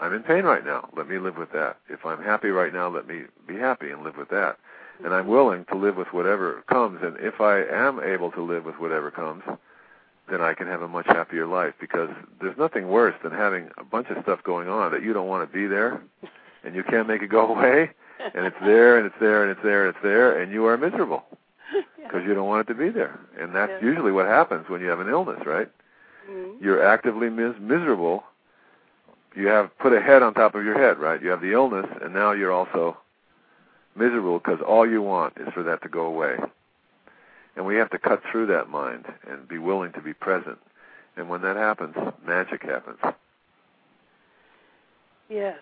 [0.00, 0.88] I'm in pain right now.
[0.96, 1.78] Let me live with that.
[1.88, 4.58] If I'm happy right now, let me be happy and live with that.
[5.04, 7.00] And I'm willing to live with whatever comes.
[7.02, 9.42] And if I am able to live with whatever comes,
[10.30, 12.10] then I can have a much happier life because
[12.40, 15.48] there's nothing worse than having a bunch of stuff going on that you don't want
[15.48, 16.00] to be there
[16.64, 19.62] and you can't make it go away and it's there and it's there and it's
[19.62, 21.24] there and it's there and you are miserable
[21.96, 23.18] because you don't want it to be there.
[23.38, 23.88] And that's yeah.
[23.88, 25.70] usually what happens when you have an illness, right?
[26.30, 26.64] Mm-hmm.
[26.64, 28.24] You're actively mis- miserable
[29.38, 31.22] you have put a head on top of your head, right?
[31.22, 32.96] You have the illness, and now you're also
[33.94, 36.36] miserable because all you want is for that to go away.
[37.56, 40.58] And we have to cut through that mind and be willing to be present.
[41.16, 41.94] And when that happens,
[42.26, 42.98] magic happens.
[45.28, 45.58] Yes,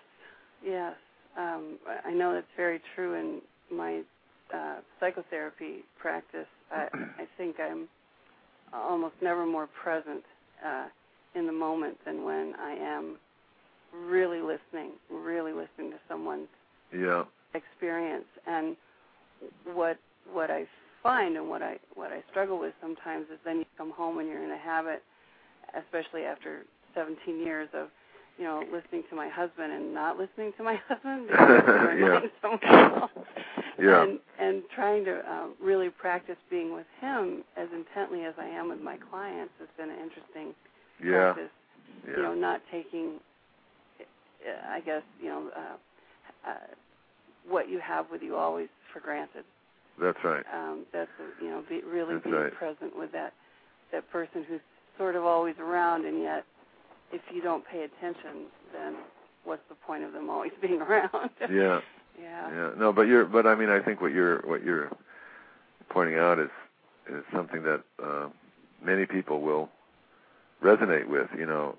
[0.63, 0.95] yes.
[1.37, 3.41] Um, I know that's very true in
[3.75, 4.01] my
[4.53, 6.47] uh, psychotherapy practice.
[6.71, 7.87] I, I think I'm
[8.73, 10.23] almost never more present
[10.65, 10.87] uh,
[11.35, 13.17] in the moment than when I am
[13.93, 16.47] really listening, really listening to someone's
[16.93, 17.23] yeah.
[17.53, 18.25] experience.
[18.45, 18.75] And
[19.73, 19.97] what
[20.31, 20.65] what I
[21.03, 24.27] find and what I what I struggle with sometimes is then you come home and
[24.27, 25.03] you're in a habit,
[25.77, 26.63] especially after
[26.95, 27.87] 17 years of
[28.37, 32.19] you know listening to my husband and not listening to my husband yeah.
[32.41, 33.11] someone else.
[33.79, 34.03] Yeah.
[34.03, 38.69] And and trying to uh, really practice being with him as intently as I am
[38.69, 40.53] with my clients has been an interesting
[41.03, 41.33] Yeah.
[41.33, 41.51] practice.
[42.07, 42.17] Yeah.
[42.17, 43.19] You know, not taking,
[43.99, 46.53] uh, I guess, you know, uh, uh,
[47.47, 49.45] what you have with you always for granted.
[49.99, 50.45] That's right.
[50.53, 52.53] Um, that's a, you know, be, really That's being right.
[52.53, 53.33] present with that
[53.91, 54.61] that person who's
[54.97, 56.45] sort of always around, and yet,
[57.11, 58.95] if you don't pay attention, then
[59.45, 61.31] what's the point of them always being around?
[61.49, 61.81] Yeah.
[62.19, 62.49] Yeah.
[62.49, 62.69] Yeah.
[62.77, 64.89] No, but you're but I mean I think what you're what you're
[65.89, 66.49] pointing out is
[67.09, 68.27] is something that uh
[68.83, 69.69] many people will
[70.63, 71.75] resonate with, you know.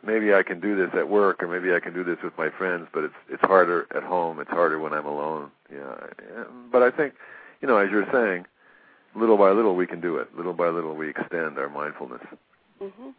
[0.00, 2.50] Maybe I can do this at work or maybe I can do this with my
[2.50, 4.38] friends, but it's it's harder at home.
[4.38, 5.50] It's harder when I'm alone.
[5.72, 5.96] Yeah.
[6.70, 7.14] But I think,
[7.60, 8.46] you know, as you're saying,
[9.16, 10.36] little by little we can do it.
[10.36, 12.22] Little by little we extend our mindfulness.
[12.80, 13.12] Mhm.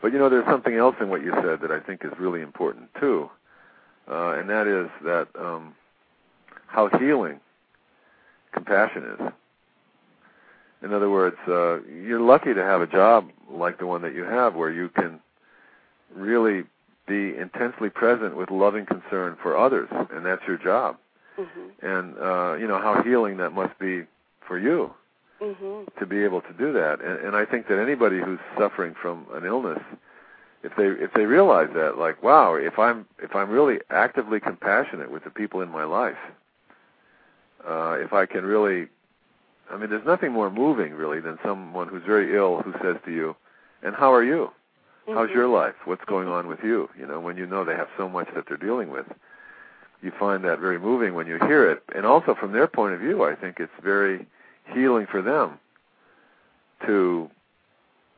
[0.00, 2.42] But you know, there's something else in what you said that I think is really
[2.42, 3.43] important too, uh,
[4.08, 5.74] and that is that um,
[6.66, 7.40] how healing
[8.52, 9.32] compassion is.
[10.82, 14.24] In other words, uh, you're lucky to have a job like the one that you
[14.24, 15.18] have, where you can
[16.14, 16.64] really
[17.06, 20.96] be intensely present with loving concern for others, and that's your job.
[21.38, 21.70] Mhm.
[21.82, 24.06] And uh, you know how healing that must be
[24.46, 24.94] for you
[25.40, 25.86] Mhm.
[25.98, 27.00] to be able to do that.
[27.00, 29.82] And, and I think that anybody who's suffering from an illness,
[30.64, 35.10] if they if they realize that, like, wow, if I'm if I'm really actively compassionate
[35.10, 36.16] with the people in my life,
[37.68, 38.88] uh, if I can really,
[39.70, 43.12] I mean, there's nothing more moving really than someone who's very ill who says to
[43.12, 43.36] you,
[43.82, 44.50] "And how are you?
[45.06, 45.34] How's Mhm.
[45.34, 45.74] your life?
[45.84, 48.46] What's going on with you?" You know, when you know they have so much that
[48.46, 49.06] they're dealing with.
[50.00, 53.00] You find that very moving when you hear it, and also from their point of
[53.00, 54.26] view, I think it's very
[54.64, 55.58] healing for them
[56.86, 57.30] to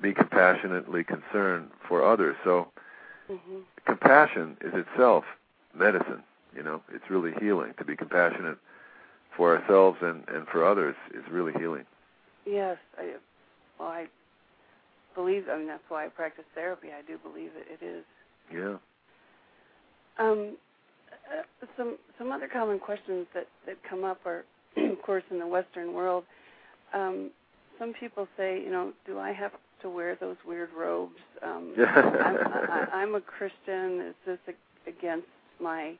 [0.00, 2.36] be compassionately concerned for others.
[2.44, 2.68] So
[3.30, 3.64] Mhm.
[3.86, 5.24] compassion is itself
[5.74, 6.22] medicine.
[6.54, 7.74] You know, it's really healing.
[7.74, 8.58] To be compassionate
[9.36, 11.86] for ourselves and and for others is really healing.
[12.44, 13.16] Yes, I
[13.78, 14.08] well, I
[15.14, 15.48] believe.
[15.48, 16.88] I mean, that's why I practice therapy.
[16.92, 18.04] I do believe that it is.
[18.52, 18.76] Yeah.
[20.18, 20.56] Um,
[21.30, 24.44] uh, some some other common questions that that come up are,
[24.76, 26.24] of course, in the Western world.
[26.94, 27.30] Um,
[27.78, 29.52] some people say, you know, do I have
[29.82, 31.14] to wear those weird robes?
[31.44, 32.36] Um, I'm,
[32.70, 34.00] I, I'm a Christian.
[34.08, 34.38] Is this
[34.86, 35.26] against
[35.60, 35.94] my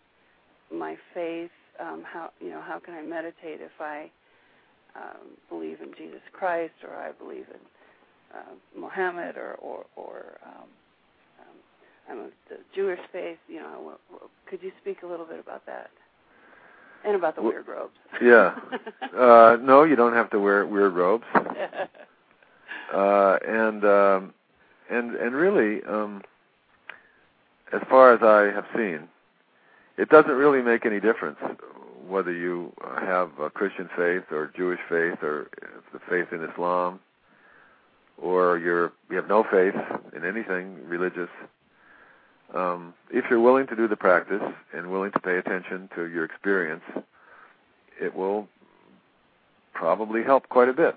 [0.73, 1.51] my faith?
[1.81, 4.11] Um, how you know how can I meditate if I
[4.97, 7.61] um, believe in Jesus Christ or I believe in
[8.37, 10.69] uh, Mohammed or or, or um,
[11.41, 11.57] um,
[12.11, 13.39] I'm a the Jewish faith.
[13.49, 15.91] You know, w- w- could you speak a little bit about that
[17.05, 17.95] and about the Well, weird robes?
[18.23, 18.55] yeah.
[19.17, 21.25] Uh no, you don't have to wear weird robes.
[22.93, 24.35] uh, and um,
[24.91, 26.23] and and really, um,
[27.73, 29.09] as far as I have seen,
[29.99, 31.39] it doesn't really make any difference
[32.07, 35.49] whether you have a Christian faith or Jewish faith or
[35.93, 37.01] the faith in Islam,
[38.19, 39.75] or you're you have no faith
[40.15, 41.31] in anything religious.
[42.55, 46.25] Um, if you're willing to do the practice and willing to pay attention to your
[46.25, 46.85] experience,
[48.01, 48.47] it will
[49.75, 50.97] probably help quite a bit.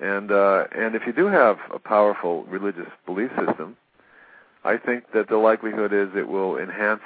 [0.00, 3.76] And uh, and if you do have a powerful religious belief system,
[4.64, 7.02] I think that the likelihood is it will enhance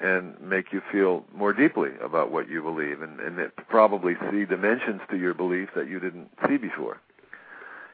[0.00, 4.44] and make you feel more deeply about what you believe, and, and it probably see
[4.44, 7.00] dimensions to your belief that you didn't see before.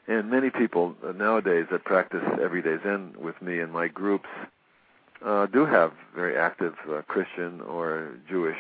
[0.09, 4.29] And many people nowadays that practice everyday Zen with me in my groups
[5.25, 8.57] uh, do have very active uh, Christian or Jewish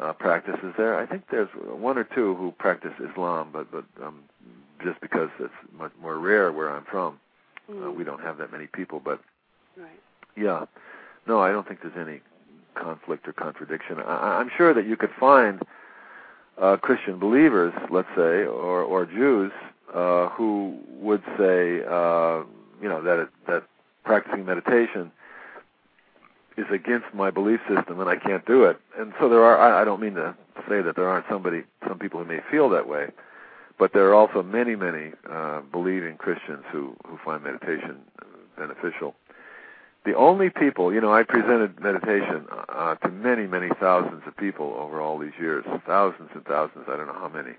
[0.00, 0.98] uh, practices there.
[0.98, 4.22] I think there's one or two who practice Islam, but but um,
[4.82, 7.20] just because it's much more rare where I'm from,
[7.68, 7.94] uh, Mhm.
[7.94, 9.00] we don't have that many people.
[9.00, 9.20] But
[9.76, 10.00] right.
[10.36, 10.66] yeah,
[11.26, 12.20] no, I don't think there's any
[12.74, 14.00] conflict or contradiction.
[14.00, 15.62] I, I'm sure that you could find
[16.58, 19.52] uh, Christian believers, let's say, or or Jews
[19.92, 22.42] uh, who would say, uh,
[22.80, 23.64] you know, that it, that
[24.04, 25.12] practicing meditation
[26.56, 28.78] is against my belief system and I can't do it.
[28.98, 29.58] And so there are.
[29.58, 30.34] I, I don't mean to
[30.68, 33.08] say that there aren't somebody, some people who may feel that way,
[33.78, 37.98] but there are also many, many uh, believing Christians who who find meditation
[38.56, 39.14] beneficial.
[40.04, 44.74] The only people, you know, I presented meditation uh, to many, many thousands of people
[44.76, 46.86] over all these years, thousands and thousands.
[46.88, 47.54] I don't know how many,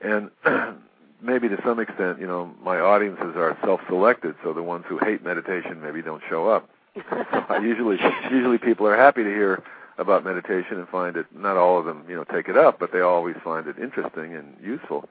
[0.00, 0.30] and
[1.20, 5.24] maybe to some extent, you know, my audiences are self-selected, so the ones who hate
[5.24, 6.70] meditation maybe don't show up.
[7.10, 7.98] I usually,
[8.30, 9.62] usually people are happy to hear
[9.98, 11.26] about meditation and find it.
[11.34, 14.34] Not all of them, you know, take it up, but they always find it interesting
[14.34, 15.08] and useful.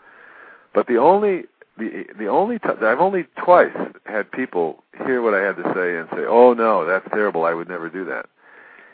[0.74, 1.44] But the only,
[1.78, 3.76] the the only t- I've only twice
[4.06, 7.46] had people hear what I had to say and say, "Oh no, that's terrible.
[7.46, 8.28] I would never do that."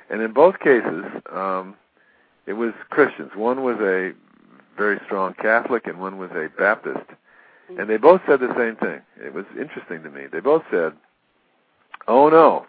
[0.10, 1.76] And in both cases, um,
[2.46, 3.32] it was Christians.
[3.36, 4.14] One was a
[4.78, 7.06] very strong Catholic, and one was a Baptist,
[7.78, 9.02] and they both said the same thing.
[9.24, 10.26] It was interesting to me.
[10.32, 10.94] They both said,
[12.08, 12.66] "Oh no,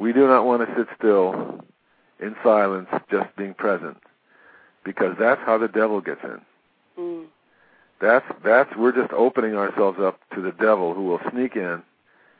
[0.00, 1.62] we do not want to sit still
[2.20, 3.98] in silence, just being present,
[4.84, 6.40] because that's how the devil gets in."
[6.98, 7.26] Mm.
[8.00, 11.82] That's that's we're just opening ourselves up to the devil who will sneak in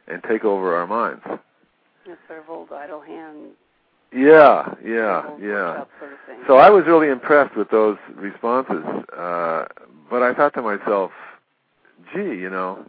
[0.08, 1.22] and take over our minds.
[2.06, 3.50] It's sort of old idle hand.
[4.12, 5.84] Yeah, yeah, yeah.
[6.00, 6.46] Sort of.
[6.46, 8.84] So I was really impressed with those responses,
[9.16, 9.66] uh,
[10.10, 11.12] but I thought to myself,
[12.12, 12.84] "Gee, you know,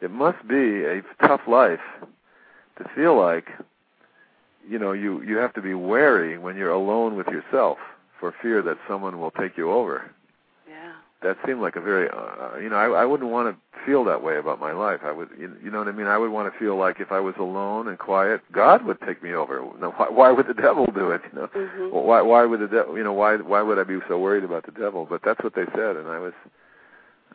[0.00, 1.80] it must be a tough life
[2.76, 3.48] to feel like,
[4.68, 7.78] you know, you you have to be wary when you're alone with yourself
[8.18, 10.10] for fear that someone will take you over."
[10.68, 10.92] yeah.
[11.22, 13.56] that seemed like a very uh, you know I, I wouldn't want to
[13.86, 16.16] feel that way about my life i would you, you know what i mean i
[16.16, 19.32] would want to feel like if i was alone and quiet god would take me
[19.32, 21.90] over no, why, why would the devil do it you know Mhm.
[21.92, 24.44] well, why why would the devil you know why why would i be so worried
[24.44, 26.32] about the devil but that's what they said and i was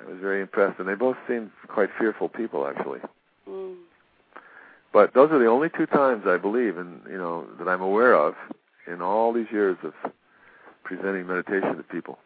[0.02, 3.00] i was very impressed and they both seemed quite fearful people actually.
[4.94, 8.14] But those are the only two times i believe and you know that i'm aware
[8.14, 8.36] of
[8.88, 9.94] in all these years of
[10.84, 12.18] presenting meditation to people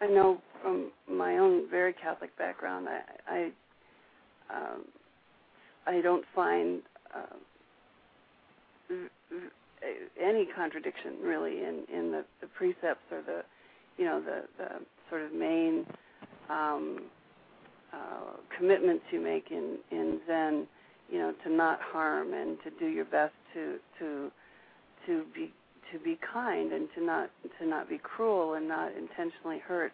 [0.00, 3.50] I know from my own very Catholic background, I I,
[4.54, 4.84] um,
[5.86, 6.82] I don't find
[7.14, 7.36] uh,
[10.20, 13.42] any contradiction really in in the, the precepts or the
[13.96, 14.68] you know the the
[15.10, 15.84] sort of main
[16.48, 17.04] um,
[17.92, 20.66] uh, commitments you make in in Zen.
[21.10, 24.30] You know, to not harm and to do your best to to
[25.06, 25.52] to be
[25.92, 29.92] to be kind and to not to not be cruel and not intentionally hurt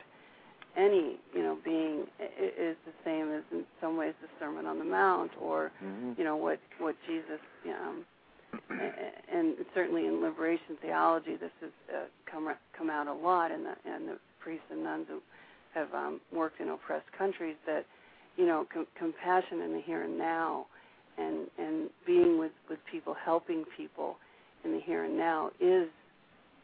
[0.76, 2.00] any you know being
[2.38, 6.12] is the same as in some ways the Sermon on the Mount or mm-hmm.
[6.18, 8.04] you know what what Jesus um,
[8.70, 13.52] a- a- and certainly in liberation theology this has uh, come come out a lot
[13.52, 15.20] and the and the priests and nuns who
[15.74, 17.86] have um, worked in oppressed countries that
[18.36, 20.66] you know com- compassion in the here and now
[21.18, 24.16] and and being with with people helping people
[24.64, 25.88] in the here and now is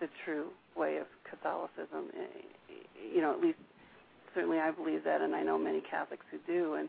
[0.01, 2.11] the true way of Catholicism
[3.13, 3.59] you know at least
[4.35, 6.89] certainly I believe that and I know many Catholics who do and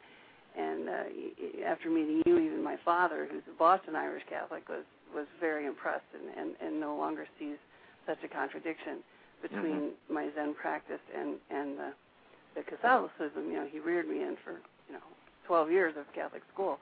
[0.58, 4.84] and uh, after meeting you, even my father, who's a Boston Irish Catholic, was
[5.16, 7.58] was very impressed and and, and no longer sees
[8.06, 9.00] such a contradiction
[9.42, 11.94] between my Zen practice and and the,
[12.56, 13.48] the Catholicism.
[13.48, 15.06] You know, he reared me in for you know
[15.48, 16.80] 12 years of Catholic school.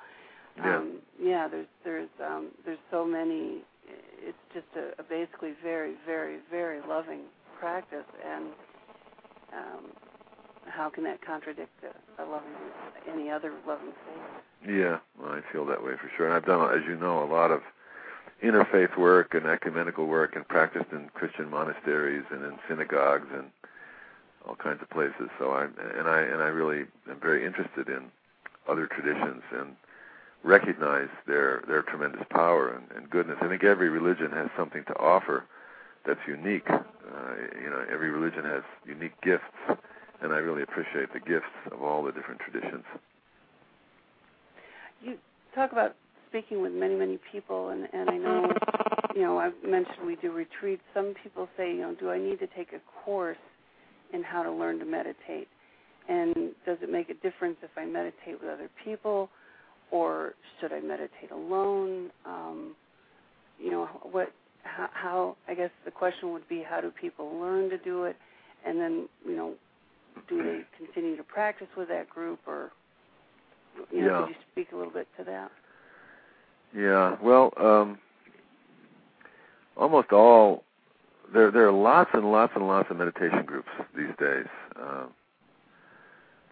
[0.63, 0.77] Yeah.
[0.77, 3.59] Um, yeah, there's there's um, there's so many.
[4.21, 7.21] It's just a, a basically very very very loving
[7.59, 8.47] practice and.
[9.51, 9.85] Um,
[10.67, 12.51] how can that contradict a, a loving,
[13.11, 14.69] any other loving faith?
[14.69, 16.27] Yeah, well, I feel that way for sure.
[16.27, 17.61] And I've done, as you know, a lot of
[18.43, 23.45] interfaith work and ecumenical work, and practiced in Christian monasteries and in synagogues and
[24.47, 25.29] all kinds of places.
[25.39, 28.11] So I and I and I really am very interested in
[28.67, 29.75] other traditions and
[30.43, 33.37] recognize their their tremendous power and, and goodness.
[33.41, 35.45] I think every religion has something to offer
[36.05, 36.67] that's unique.
[36.69, 39.43] Uh, you know, every religion has unique gifts,
[40.21, 42.83] and I really appreciate the gifts of all the different traditions.
[45.01, 45.17] You
[45.55, 45.95] talk about
[46.29, 48.53] speaking with many, many people, and, and I know,
[49.15, 50.83] you know, I've mentioned we do retreats.
[50.93, 53.37] Some people say, you know, do I need to take a course
[54.13, 55.47] in how to learn to meditate?
[56.07, 59.29] And does it make a difference if I meditate with other people,
[59.91, 62.09] or should I meditate alone?
[62.25, 62.75] Um,
[63.59, 64.31] you know, what,
[64.63, 68.15] how, how, I guess the question would be, how do people learn to do it?
[68.65, 69.53] And then, you know,
[70.27, 72.71] do they continue to practice with that group, or
[73.91, 74.21] you know, Yeah.
[74.21, 75.51] could you speak a little bit to that?
[76.75, 77.97] Yeah, well, um,
[79.75, 80.63] almost all
[81.33, 84.45] there there are lots and lots and lots of meditation groups these days.
[84.79, 85.05] Uh,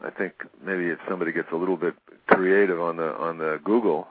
[0.03, 0.33] I think
[0.63, 1.95] maybe if somebody gets a little bit
[2.27, 4.07] creative on the on the Google,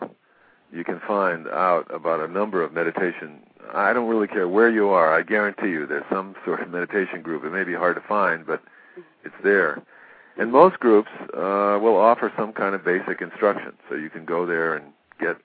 [0.72, 3.40] you can find out about a number of meditation.
[3.72, 5.12] I don't really care where you are.
[5.12, 7.44] I guarantee you, there's some sort of meditation group.
[7.44, 8.62] It may be hard to find, but
[9.24, 9.82] it's there.
[10.38, 14.44] And most groups uh, will offer some kind of basic instruction, so you can go
[14.44, 15.36] there and get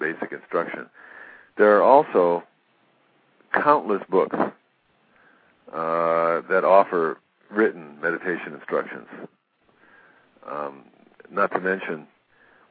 [0.00, 0.86] basic instruction.
[1.56, 2.42] There are also
[3.52, 4.36] countless books
[5.72, 7.18] uh, that offer
[7.50, 9.06] written meditation instructions.
[10.50, 10.84] Um,
[11.30, 12.06] not to mention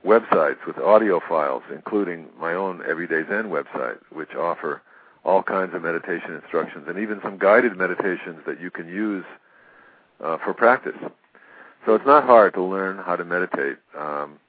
[0.05, 4.81] websites with audio files, including my own Everyday Zen website, which offer
[5.23, 9.25] all kinds of meditation instructions and even some guided meditations that you can use
[10.23, 10.95] uh, for practice.
[11.85, 13.77] So it's not hard to learn how to meditate.
[13.97, 14.39] Um,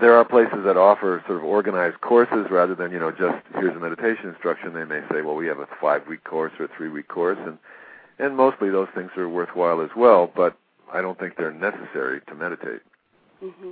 [0.00, 3.76] there are places that offer sort of organized courses rather than you know just here's
[3.76, 4.72] a meditation instruction.
[4.72, 7.38] They may say, well, we have a five week course or a three week course,
[7.44, 7.58] and
[8.18, 10.30] and mostly those things are worthwhile as well.
[10.34, 10.56] But
[10.92, 12.82] I don't think they're necessary to meditate.
[13.42, 13.70] Mm-hmm.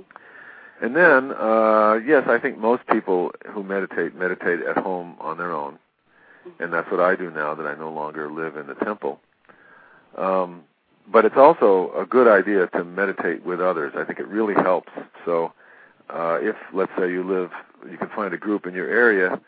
[0.81, 5.51] And then, uh, yes, I think most people who meditate meditate at home on their
[5.51, 5.73] own,
[6.47, 6.63] mm-hmm.
[6.63, 9.19] and that's what I do now that I no longer live in the temple.
[10.17, 10.63] Um,
[11.11, 13.93] but it's also a good idea to meditate with others.
[13.95, 14.91] I think it really helps.
[15.25, 15.53] So,
[16.09, 17.51] uh, if let's say you live,
[17.89, 19.39] you can find a group in your area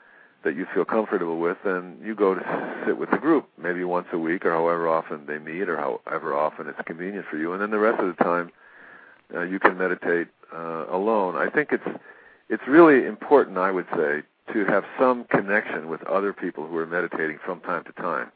[0.44, 4.08] that you feel comfortable with, then you go to sit with the group, maybe once
[4.12, 7.54] a week or however often they meet or however often it's convenient for you.
[7.54, 8.52] And then the rest of the time,
[9.34, 11.36] uh, you can meditate uh, alone.
[11.36, 12.00] I think it's
[12.50, 14.22] it's really important, I would say,
[14.54, 18.32] to have some connection with other people who are meditating from time to time,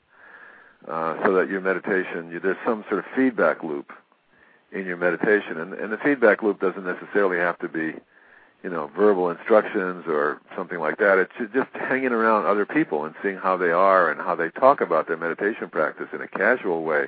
[0.87, 3.91] uh, so that your meditation you, there's some sort of feedback loop
[4.71, 7.93] in your meditation, and, and the feedback loop doesn't necessarily have to be
[8.63, 11.17] you know, verbal instructions or something like that.
[11.17, 14.81] It's just hanging around other people and seeing how they are and how they talk
[14.81, 17.07] about their meditation practice in a casual way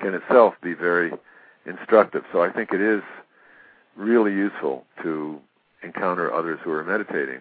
[0.00, 1.12] can itself be very
[1.66, 2.24] instructive.
[2.32, 3.02] So I think it is
[3.96, 5.40] really useful to
[5.82, 7.40] encounter others who are meditating.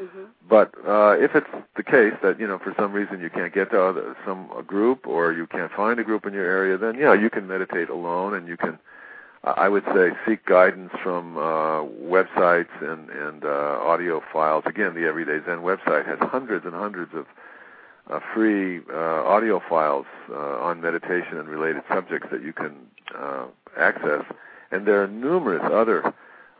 [0.00, 0.24] Mm-hmm.
[0.48, 1.46] But uh, if it's
[1.76, 4.62] the case that you know for some reason you can't get to other, some a
[4.62, 7.88] group or you can't find a group in your area, then yeah, you can meditate
[7.88, 8.78] alone and you can
[9.44, 14.62] I would say seek guidance from uh, websites and, and uh, audio files.
[14.66, 17.26] Again, the Everyday Zen website has hundreds and hundreds of
[18.08, 22.76] uh, free uh, audio files uh, on meditation and related subjects that you can
[23.16, 24.24] uh, access.
[24.70, 26.06] And there are numerous other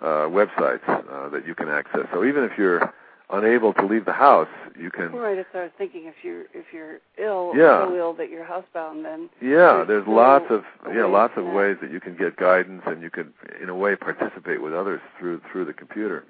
[0.01, 2.07] uh, websites that you can access.
[2.13, 2.93] So even if you're
[3.33, 5.13] unable to leave the house, you can.
[5.13, 5.39] Right.
[5.39, 7.87] If I was thinking, if you're if you're ill, yeah.
[7.87, 10.65] so ill that you're housebound, then yeah, there's, there's lots of
[10.95, 11.55] yeah lots of that.
[11.55, 15.01] ways that you can get guidance, and you can in a way participate with others
[15.19, 16.25] through through the computer.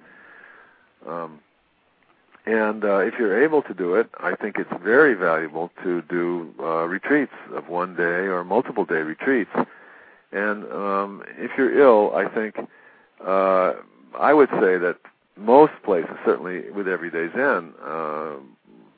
[1.06, 1.40] Um,
[2.44, 6.52] and uh, if you're able to do it, I think it's very valuable to do
[6.58, 9.50] uh, retreats of one day or multiple day retreats.
[10.32, 12.56] And um, if you're ill, I think
[13.24, 13.74] uh,
[14.18, 14.96] I would say that
[15.36, 18.34] most places, certainly with Everyday Zen, uh,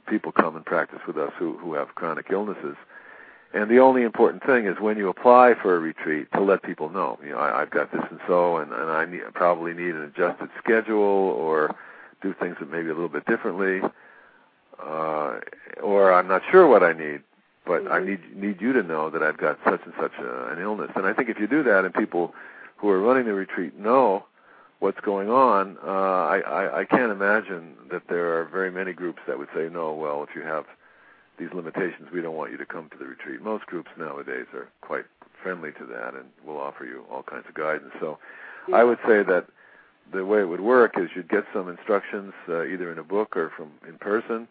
[0.09, 2.76] people come and practice with us who, who have chronic illnesses.
[3.53, 6.91] And the only important thing is when you apply for a retreat to let people
[6.91, 9.95] know, you know, I, I've got this and so, and, and I need, probably need
[9.95, 11.74] an adjusted schedule or
[12.20, 13.80] do things that maybe a little bit differently,
[14.85, 15.39] uh,
[15.82, 17.20] or I'm not sure what I need,
[17.64, 18.07] but I Mhm.
[18.07, 20.91] need need you to know that I've got such and such a, an illness.
[20.97, 22.35] And I think if you do that, and people
[22.76, 24.24] who are running the retreat know
[24.81, 29.20] what's going on, uh, I, I, I can't imagine that there are very many groups
[29.27, 30.66] that would say, no, well, if you have
[31.39, 33.43] these limitations, we don't want you to come to the retreat.
[33.43, 35.05] Most groups nowadays are quite
[35.43, 37.93] friendly to that and will offer you all kinds of guidance.
[38.01, 38.18] So
[38.68, 38.77] Yeah.
[38.77, 39.47] I would say that
[40.12, 43.37] the way it would work is you'd get some instructions uh, either in a book
[43.37, 44.49] or from in person.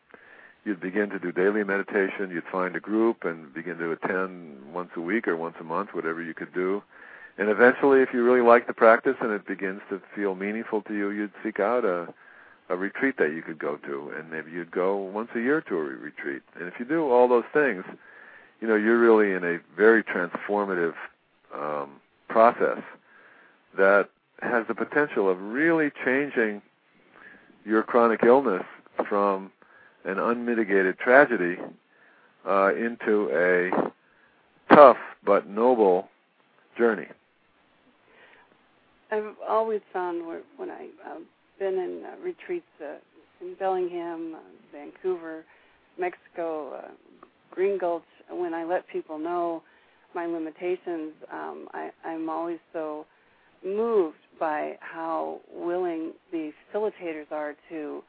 [0.66, 2.32] You'd begin to do daily meditation.
[2.32, 5.94] You'd find a group and begin to attend once a week or once a month,
[5.94, 6.82] whatever you could do.
[7.38, 10.94] And eventually, if you really like the practice and it begins to feel meaningful to
[10.94, 12.14] you, you'd seek out a
[12.70, 15.78] a retreat that you could go to, and maybe you'd go once a year to
[15.78, 16.42] a retreat.
[16.58, 17.84] And if you do all those things,
[18.62, 20.94] you know you're really in a very transformative
[21.54, 21.92] um,
[22.30, 22.82] process
[23.78, 24.10] that
[24.42, 26.62] has the potential of really changing
[27.66, 28.64] your chronic illness
[29.08, 29.52] from
[30.06, 31.58] an unmitigated tragedy
[32.48, 36.10] uh, into a tough but noble
[36.78, 37.08] journey.
[39.14, 41.20] I've always found where, when I've uh,
[41.60, 42.96] been in uh, retreats uh,
[43.42, 44.40] in Bellingham, uh,
[44.72, 45.44] Vancouver,
[46.00, 46.92] Mexico, uh,
[47.52, 49.62] Green Gulch, when I let people know
[50.16, 53.06] my limitations, um, I, I'm always so
[53.64, 58.02] moved by how willing the facilitators are to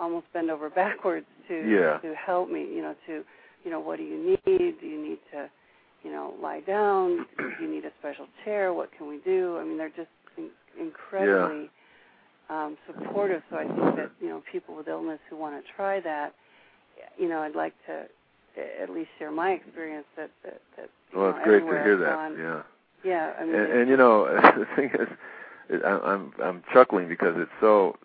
[0.00, 1.98] almost bend over backwards to Yeah.
[2.00, 2.60] to help me.
[2.62, 3.24] You know, to
[3.64, 4.80] you know, what do you need?
[4.80, 5.48] Do you need to,
[6.02, 7.26] you know, lie down?
[7.38, 8.72] Do you need a special chair?
[8.72, 9.58] What can we do?
[9.58, 10.08] I mean, they're just
[10.78, 11.70] in- incredibly
[12.48, 13.42] um, supportive.
[13.50, 16.34] So I think that you know, people with illness who want to try that,
[17.18, 18.04] you know, I'd like to
[18.82, 22.14] at least share my experience that that, that Well, know, it's great to hear that.
[22.14, 22.62] gone- Yeah.
[23.02, 24.26] Yeah, I mean, and, and you know
[24.58, 25.08] the thing is
[25.70, 27.96] it, I, i'm i'm chuckling because it's so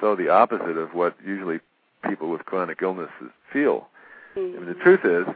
[0.00, 1.60] so the opposite of what usually
[2.08, 3.86] people with chronic illnesses feel
[4.34, 4.82] i mean the Mhm.
[4.82, 5.26] truth is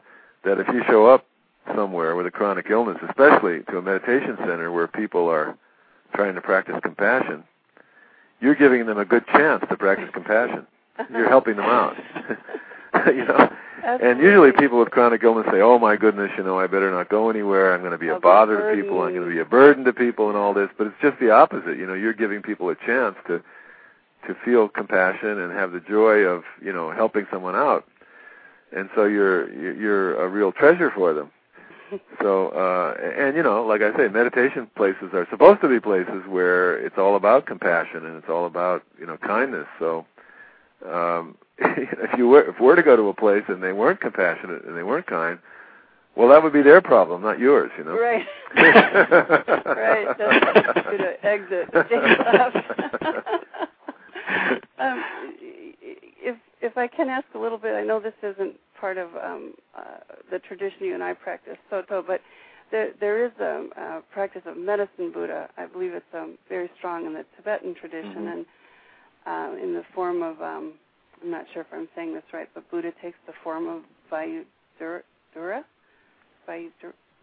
[0.43, 1.27] that if you show up
[1.77, 5.57] somewhere with a chronic illness especially to a meditation center where people are
[6.15, 7.45] trying to practice compassion
[8.41, 10.67] you're giving them a good chance to practice compassion
[11.11, 11.97] you're helping them out
[13.07, 13.51] you know
[13.85, 17.11] and usually people with chronic illness say, "Oh my goodness, you know, I better not
[17.11, 17.75] go anywhere.
[17.75, 19.03] I'm going to be a I'll a bother to people.
[19.03, 21.31] I'm going to be a burden to people and all this." But it's just the
[21.31, 21.77] opposite.
[21.77, 23.43] You know, you're giving people a chance to
[24.27, 27.85] to feel compassion and have the joy of you know helping someone out,
[28.75, 31.31] and so you're you're a real treasure for them.
[32.21, 36.23] So uh, and you know, like I say, meditation places are supposed to be places
[36.29, 39.67] where it's all about compassion and it's all about you know kindness.
[39.79, 40.07] So
[40.89, 44.65] um, if you were if we're to go to a place and they weren't compassionate
[44.65, 45.39] and they weren't kind,
[46.17, 47.99] well, that would be their problem, not yours, you know.
[47.99, 48.25] Right.
[48.57, 50.17] right.
[50.17, 51.75] That's exit.
[54.79, 55.05] um,
[55.41, 58.55] if if I can ask a little bit, I know this isn't
[58.85, 59.81] part of um, uh,
[60.31, 62.21] the tradition you and I practice, Soto, but
[62.71, 65.49] there there is a, a practice of medicine Buddha.
[65.57, 68.29] I believe it's um, very strong in the Tibetan tradition mm-hmm.
[68.29, 68.47] and
[69.27, 70.75] uh, in the form of um,
[71.23, 73.81] I'm not sure if I'm saying this right, but Buddha takes the form of
[74.13, 75.63] Vayudura
[76.47, 76.67] by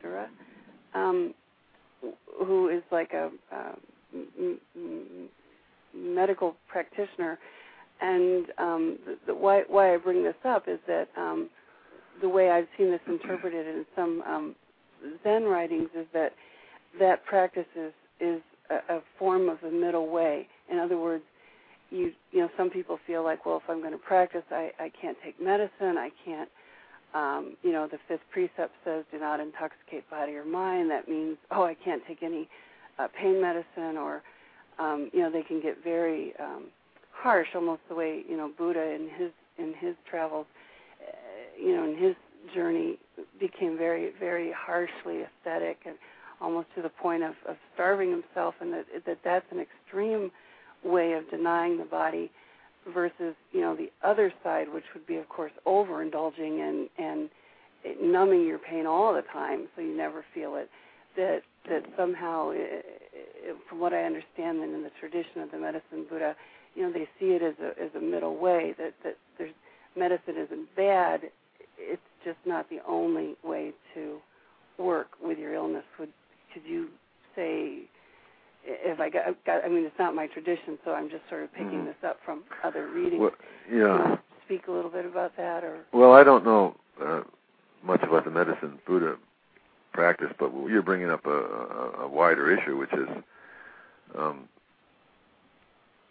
[0.02, 0.28] Dura,
[0.96, 1.36] um,
[2.44, 3.76] who is like a, a
[4.16, 5.30] m- m-
[5.94, 7.38] medical practitioner.
[8.02, 11.50] And um, the, the, why, why I bring this up is that um,
[12.22, 14.56] the way I've seen this interpreted in some um,
[15.24, 16.34] Zen writings is that
[17.00, 20.48] that practice is, is a, a form of the middle way.
[20.72, 21.24] In other words,
[21.90, 24.90] you you know some people feel like well if I'm going to practice I I
[25.02, 26.48] can't take medicine I can't
[27.14, 31.38] um, you know, the fifth precept says, "Do not intoxicate body or mind." That means,
[31.52, 32.48] oh, I can't take any
[33.00, 34.22] uh, pain medicine, or
[34.80, 36.68] um, you know, they can get very um,
[37.22, 40.48] harsh, almost the way you know Buddha in his in his travels,
[41.02, 41.12] uh,
[41.60, 42.16] you know, in his
[42.54, 42.98] journey
[43.40, 45.96] became very very harshly aesthetic and
[46.40, 50.32] almost to the point of, of starving himself, and that that that's an extreme
[50.84, 52.32] way of denying the body
[52.94, 57.30] versus you know the other side, which would be of course overindulging and and
[58.02, 60.70] numbing your pain all the time, so you never feel it.
[61.16, 65.60] That that somehow, it, it, from what I understand, then in the tradition of the
[65.60, 66.36] medicine Buddha,
[66.76, 68.74] you know they see it as a as a middle way.
[68.78, 69.54] That that there's
[69.96, 71.22] medicine isn't bad.
[71.78, 74.18] It's just not the only way to
[74.78, 75.84] work with your illness.
[76.00, 76.10] Would
[76.54, 76.90] could you
[77.36, 77.84] say
[78.64, 81.54] if I got, got, I mean, it's not my tradition, so I'm just sort of
[81.54, 81.86] picking mm.
[81.86, 83.20] this up from other readings.
[83.20, 83.32] Well,
[83.72, 84.18] yeah.
[84.46, 85.80] speak a little bit about that, or?
[85.94, 87.22] Well, I don't know uh,
[87.84, 89.16] much about the medicine Buddha
[89.94, 93.08] practice, but you're bringing up a, a, a wider issue, which is,
[94.18, 94.48] um,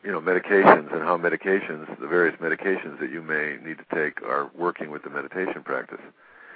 [0.03, 4.22] you know, medications and how medications, the various medications that you may need to take,
[4.22, 6.01] are working with the meditation practice.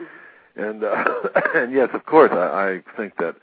[0.01, 0.61] Mm-hmm.
[0.61, 3.37] And uh, and yes, of course, I, I think that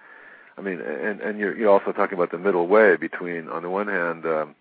[0.58, 3.70] I mean, and and you're you're also talking about the middle way between, on the
[3.70, 4.56] one hand, um,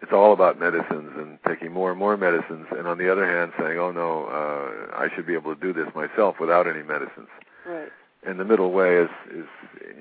[0.00, 3.52] it's all about medicines and taking more and more medicines, and on the other hand,
[3.58, 7.28] saying, oh no, uh, I should be able to do this myself without any medicines.
[7.66, 7.90] Right.
[8.26, 9.46] And the middle way is is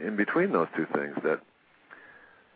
[0.06, 1.16] in between those two things.
[1.24, 1.39] That,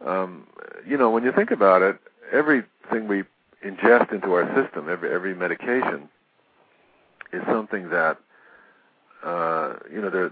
[0.05, 0.47] um,
[0.87, 1.97] you know, when you think about it,
[2.31, 3.23] everything we
[3.65, 6.09] ingest into our system, every every medication,
[7.33, 8.17] is something that
[9.23, 10.31] uh, you know, there,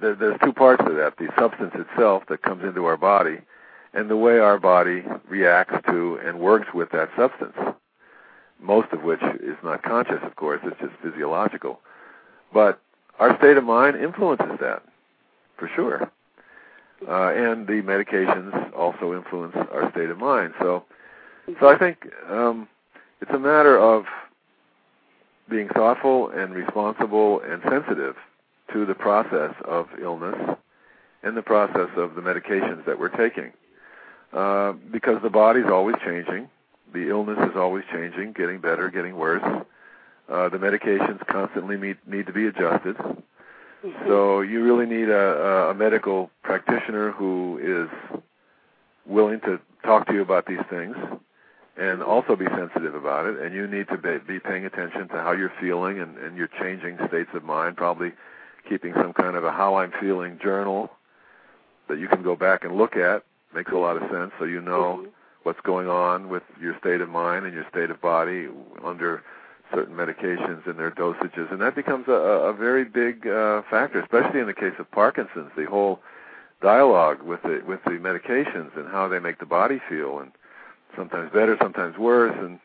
[0.00, 3.38] there, there's two parts to that: the substance itself that comes into our body,
[3.92, 7.54] and the way our body reacts to and works with that substance.
[8.60, 11.80] Most of which is not conscious, of course; it's just physiological.
[12.52, 12.80] But
[13.18, 14.82] our state of mind influences that,
[15.58, 16.10] for sure.
[17.06, 20.54] Uh, and the medications also influence our state of mind.
[20.58, 20.84] So,
[21.60, 22.66] so I think um,
[23.20, 24.04] it's a matter of
[25.50, 28.16] being thoughtful and responsible and sensitive
[28.72, 30.56] to the process of illness
[31.22, 33.52] and the process of the medications that we're taking.
[34.32, 36.48] Uh, because the body's always changing,
[36.92, 39.42] the illness is always changing, getting better, getting worse.
[40.28, 42.96] Uh, the medications constantly need, need to be adjusted.
[43.84, 44.08] Mm-hmm.
[44.08, 48.20] So you really need a, a medical practitioner who is
[49.06, 50.96] willing to talk to you about these things
[51.76, 53.40] and also be sensitive about it.
[53.40, 56.48] And you need to be, be paying attention to how you're feeling and, and your
[56.60, 57.76] changing states of mind.
[57.76, 58.12] Probably
[58.68, 60.90] keeping some kind of a how I'm feeling journal
[61.88, 63.24] that you can go back and look at
[63.54, 64.32] makes a lot of sense.
[64.38, 65.08] So you know mm-hmm.
[65.42, 68.48] what's going on with your state of mind and your state of body
[68.82, 69.22] under
[69.72, 74.40] certain medications and their dosages, and that becomes a, a very big uh, factor, especially
[74.40, 75.50] in the case of Parkinson's.
[75.56, 76.00] The whole
[76.60, 80.32] dialogue with the with the medications and how they make the body feel and
[80.96, 82.58] sometimes better, sometimes worse, and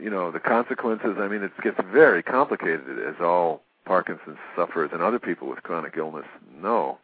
[0.00, 1.16] you know the consequences.
[1.18, 5.94] I mean, it gets very complicated, as all Parkinson's sufferers and other people with chronic
[5.96, 6.26] illness
[6.60, 6.98] know.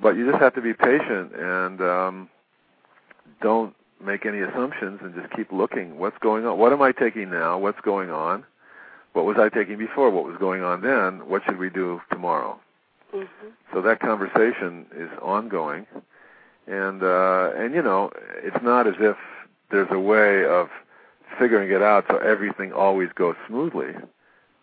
[0.00, 2.28] But you just have to be patient and um,
[3.42, 3.74] don't
[4.04, 5.98] make any assumptions and just keep looking.
[5.98, 6.58] What's going on?
[6.58, 7.58] What am I taking now?
[7.58, 8.44] What's going on?
[9.12, 10.10] What was I taking before?
[10.10, 11.28] What was going on then?
[11.28, 12.60] What should we do tomorrow?
[13.14, 13.48] Mm-hmm.
[13.72, 15.86] So that conversation is ongoing,
[16.68, 18.10] and uh, and you know,
[18.42, 19.16] it's not as if
[19.70, 20.68] there's a way of
[21.38, 23.94] figuring it out so everything always goes smoothly.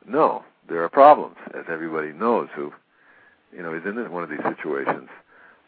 [0.08, 2.72] No, there are problems, as everybody knows who,
[3.54, 5.10] you know, is in one of these situations.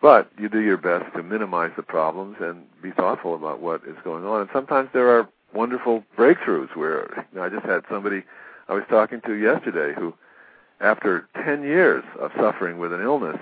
[0.02, 3.98] But you do your best to minimize the problems and be thoughtful about what is
[4.04, 4.42] going on.
[4.42, 8.24] And sometimes there are wonderful breakthroughs where you know, I just had somebody
[8.70, 10.14] I was talking to yesterday who,
[10.80, 13.38] after 10 years of suffering with an illness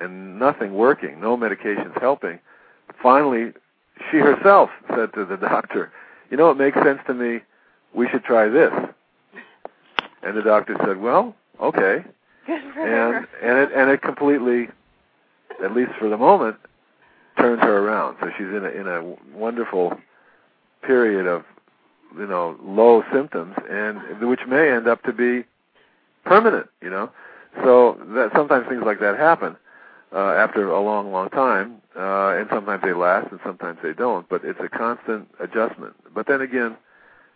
[0.00, 2.38] and nothing working, no medications helping,
[3.02, 3.52] finally
[4.10, 5.92] she herself said to the doctor,
[6.30, 7.40] You know, it makes sense to me.
[7.94, 8.72] We should try this.
[10.22, 12.04] And the doctor said, Well, okay.
[12.48, 14.68] and and it and it completely,
[15.62, 16.56] at least for the moment,
[17.38, 18.16] turns her around.
[18.20, 19.98] So she's in a in a wonderful
[20.82, 21.44] period of
[22.16, 25.44] you know low symptoms, and which may end up to be
[26.24, 26.68] permanent.
[26.80, 27.10] You know,
[27.62, 29.56] so that sometimes things like that happen
[30.12, 34.28] uh, after a long, long time, uh, and sometimes they last, and sometimes they don't.
[34.28, 35.94] But it's a constant adjustment.
[36.14, 36.76] But then again,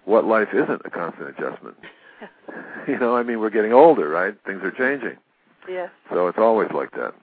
[0.04, 1.76] what life isn't a constant adjustment?
[2.88, 4.34] you know, I mean, we're getting older, right?
[4.46, 5.18] Things are changing.
[5.68, 5.90] Yes.
[6.10, 7.14] So it's always like that.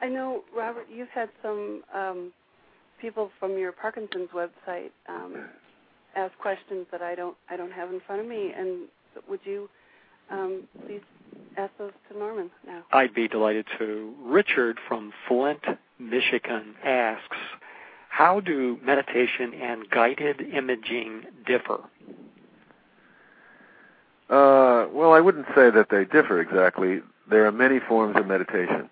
[0.00, 0.86] I know, Robert.
[0.92, 2.32] You've had some um,
[3.00, 5.48] people from your Parkinson's website um,
[6.16, 8.88] ask questions that I don't I don't have in front of me, and
[9.28, 9.68] would you
[10.30, 11.02] um, please
[11.56, 12.82] ask those to Norman now?
[12.92, 14.14] I'd be delighted to.
[14.22, 15.64] Richard from Flint,
[15.98, 17.36] Michigan asks,
[18.08, 21.80] "How do meditation and guided imaging differ?"
[24.30, 27.02] Uh, well, I wouldn't say that they differ exactly.
[27.28, 28.88] There are many forms of meditation.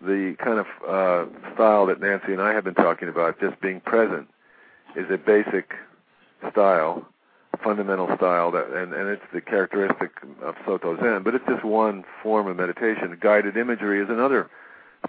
[0.00, 3.80] The kind of uh, style that Nancy and I have been talking about, just being
[3.80, 4.28] present,
[4.96, 5.74] is a basic
[6.52, 7.06] style,
[7.62, 10.10] fundamental style, that, and, and it's the characteristic
[10.42, 11.22] of Soto Zen.
[11.24, 13.16] But it's just one form of meditation.
[13.20, 14.48] Guided imagery is another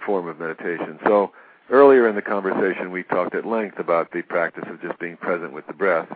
[0.05, 0.99] form of meditation.
[1.05, 1.31] So
[1.69, 5.53] earlier in the conversation, we talked at length about the practice of just being present
[5.53, 6.09] with the breath,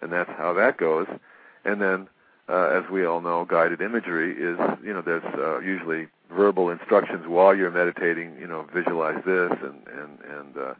[0.00, 1.06] and that's how that goes.
[1.64, 2.08] And then
[2.48, 7.24] uh, as we all know, guided imagery is, you know, there's uh, usually verbal instructions
[7.26, 8.36] while you're meditating.
[8.38, 10.74] You know, visualize this, and and and uh,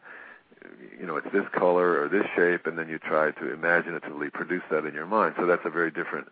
[0.99, 4.63] you know, it's this color or this shape, and then you try to imaginatively produce
[4.69, 5.35] that in your mind.
[5.39, 6.27] So that's a very different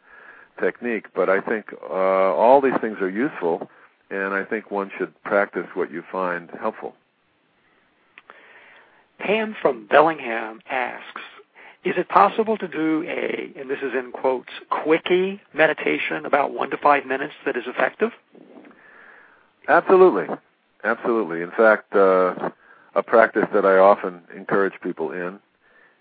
[0.62, 1.08] technique.
[1.16, 3.70] But I think uh, all these things are useful,
[4.12, 6.94] and I think one should practice what you find helpful.
[9.20, 11.22] Pam from Bellingham asks,
[11.84, 16.70] is it possible to do a, and this is in quotes, quickie meditation about one
[16.70, 18.12] to five minutes that is effective?
[19.68, 20.28] Absolutely.
[20.84, 21.42] Absolutely.
[21.42, 22.50] In fact, uh,
[22.96, 25.40] a practice that I often encourage people in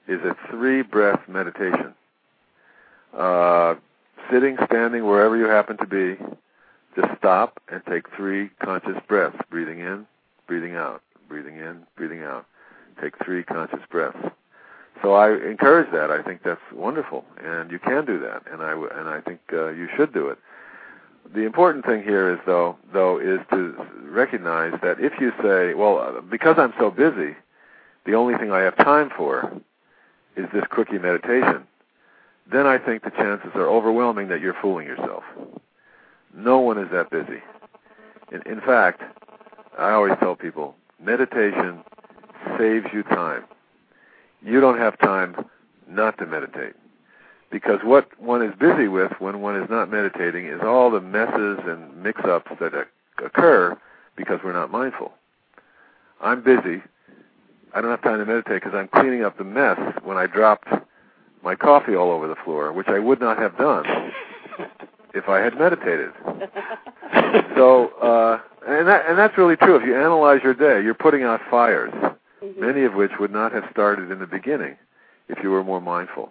[0.08, 1.94] is a three breath meditation.
[3.16, 3.74] Uh,
[4.30, 6.16] sitting, standing, wherever you happen to be,
[6.96, 10.06] just stop and take three conscious breaths, breathing in,
[10.46, 12.46] breathing out, breathing in, breathing out.
[13.00, 14.18] Take three conscious breaths.
[15.00, 16.10] So I encourage that.
[16.10, 19.68] I think that's wonderful, and you can do that, and I and I think uh,
[19.68, 20.38] you should do it.
[21.34, 23.74] The important thing here is though though is to
[24.04, 27.34] recognize that if you say, well, uh, because I'm so busy,
[28.04, 29.52] the only thing I have time for
[30.36, 31.66] is this quickie meditation,
[32.50, 35.24] then I think the chances are overwhelming that you're fooling yourself.
[36.34, 37.42] No one is that busy.
[38.30, 39.02] In, in fact,
[39.78, 41.82] I always tell people meditation
[42.58, 43.44] saves you time
[44.44, 45.36] you don't have time
[45.88, 46.74] not to meditate.
[47.50, 51.58] Because what one is busy with when one is not meditating is all the messes
[51.66, 52.72] and mix ups that
[53.22, 53.78] occur
[54.16, 55.12] because we're not mindful.
[56.20, 56.82] I'm busy.
[57.74, 60.68] I don't have time to meditate because I'm cleaning up the mess when I dropped
[61.42, 63.84] my coffee all over the floor, which I would not have done
[65.14, 66.12] if I had meditated.
[67.56, 69.76] so, uh, and that and that's really true.
[69.76, 71.92] If you analyze your day, you're putting out fires
[72.42, 72.60] mm-hmm.
[72.60, 74.76] many of which would not have started in the beginning
[75.28, 76.30] if you were more mindful.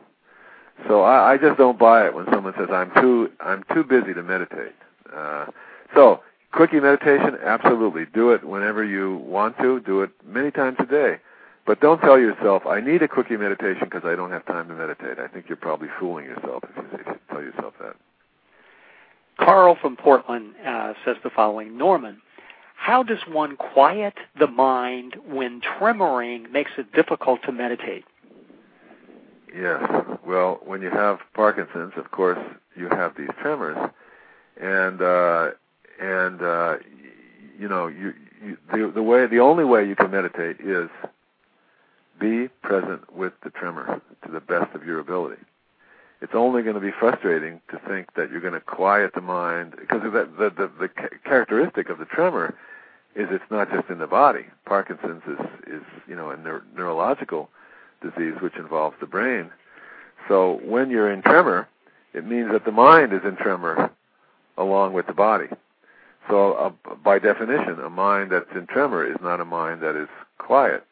[0.88, 4.14] So I, I just don't buy it when someone says I'm too I'm too busy
[4.14, 4.74] to meditate.
[5.16, 5.48] Uh,
[5.94, 9.80] so quickie meditation, absolutely, do it whenever you want to.
[9.82, 11.18] Do it many times a day,
[11.66, 14.74] but don't tell yourself I need a quickie meditation because I don't have time to
[14.74, 15.20] meditate.
[15.20, 17.96] I think you're probably fooling yourself if you, if you tell yourself that.
[19.38, 22.22] Carl from Portland uh, says the following: Norman,
[22.82, 28.06] how does one quiet the mind when tremoring makes it difficult to meditate?
[29.56, 29.84] Yes.
[30.26, 32.40] Well, when you have Parkinson's, of course,
[32.76, 33.78] you have these tremors,
[34.60, 35.52] and uh,
[36.02, 36.78] and uh,
[37.60, 38.14] you know, you,
[38.44, 40.90] you the the way the only way you can meditate is
[42.20, 45.42] be present with the tremor to the best of your ability.
[46.20, 49.76] It's only going to be frustrating to think that you're going to quiet the mind
[49.80, 50.90] because the the the, the
[51.24, 52.56] characteristic of the tremor
[53.16, 54.46] is it's not just in the body.
[54.66, 56.38] Parkinson's is is you know a
[56.76, 57.50] neurological
[58.02, 59.52] disease, which involves the brain.
[60.28, 61.68] So when you're in tremor,
[62.14, 63.92] it means that the mind is in tremor
[64.58, 65.48] along with the body.
[66.30, 70.10] So uh, by definition, a mind that's in tremor is not a mind that is
[70.38, 70.86] quiet.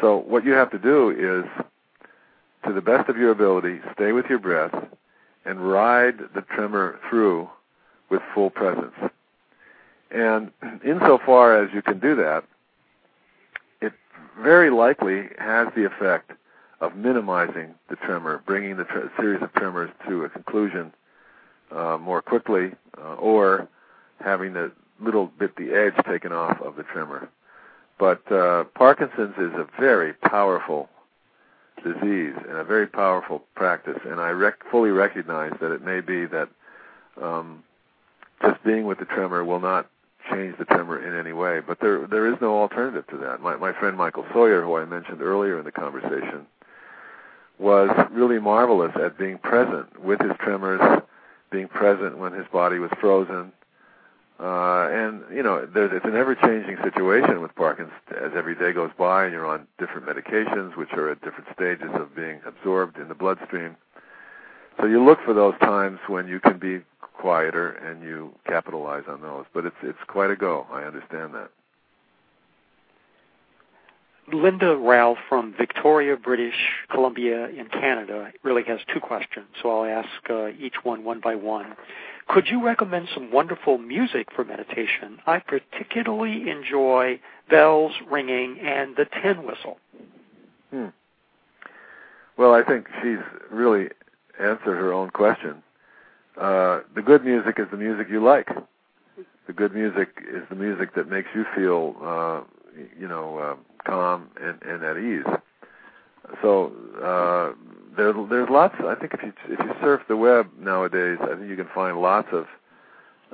[0.00, 1.64] So what you have to do is,
[2.66, 4.74] to the best of your ability, stay with your breath
[5.44, 7.48] and ride the tremor through
[8.10, 8.94] with full presence.
[10.10, 10.50] And
[10.84, 12.44] insofar as you can do that,
[13.80, 13.92] it
[14.40, 16.32] very likely has the effect
[16.80, 20.92] of minimizing the tremor, bringing the tre- series of tremors to a conclusion
[21.70, 23.68] uh, more quickly, uh, or
[24.20, 27.28] having the little bit the edge taken off of the tremor.
[27.98, 30.88] But uh, Parkinson's is a very powerful
[31.84, 36.26] disease and a very powerful practice, and I rec- fully recognize that it may be
[36.26, 36.48] that
[37.20, 37.62] um,
[38.42, 39.88] just being with the tremor will not
[40.30, 41.60] change the tremor in any way.
[41.60, 43.40] But there there is no alternative to that.
[43.40, 46.46] My my friend Michael Sawyer, who I mentioned earlier in the conversation,
[47.58, 51.02] was really marvelous at being present with his tremors,
[51.50, 53.52] being present when his body was frozen.
[54.40, 58.90] Uh, and you know, there's, it's an ever-changing situation with Parkinson's as every day goes
[58.96, 63.08] by, and you're on different medications, which are at different stages of being absorbed in
[63.08, 63.76] the bloodstream.
[64.80, 66.80] So you look for those times when you can be
[67.20, 69.44] quieter and you capitalize on those.
[69.52, 70.66] But it's it's quite a go.
[70.72, 71.50] I understand that.
[74.32, 76.54] Linda Ralph from Victoria, British
[76.90, 81.34] Columbia in Canada really has two questions, so I'll ask uh, each one one by
[81.34, 81.74] one.
[82.28, 85.18] Could you recommend some wonderful music for meditation?
[85.26, 87.18] I particularly enjoy
[87.48, 89.78] bells ringing and the tin whistle.
[90.70, 90.86] Hmm.
[92.38, 93.18] Well, I think she's
[93.50, 93.88] really
[94.38, 95.62] answered her own question.
[96.40, 98.48] Uh, the good music is the music you like.
[99.46, 102.40] The good music is the music that makes you feel, uh,
[102.98, 105.24] you know, uh, calm and, and at ease.
[106.40, 106.72] So
[107.02, 107.52] uh,
[107.96, 108.74] there, there's lots.
[108.80, 112.00] I think if you if you surf the web nowadays, I think you can find
[112.00, 112.46] lots of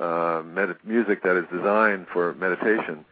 [0.01, 3.05] uh, med- music that is designed for meditation.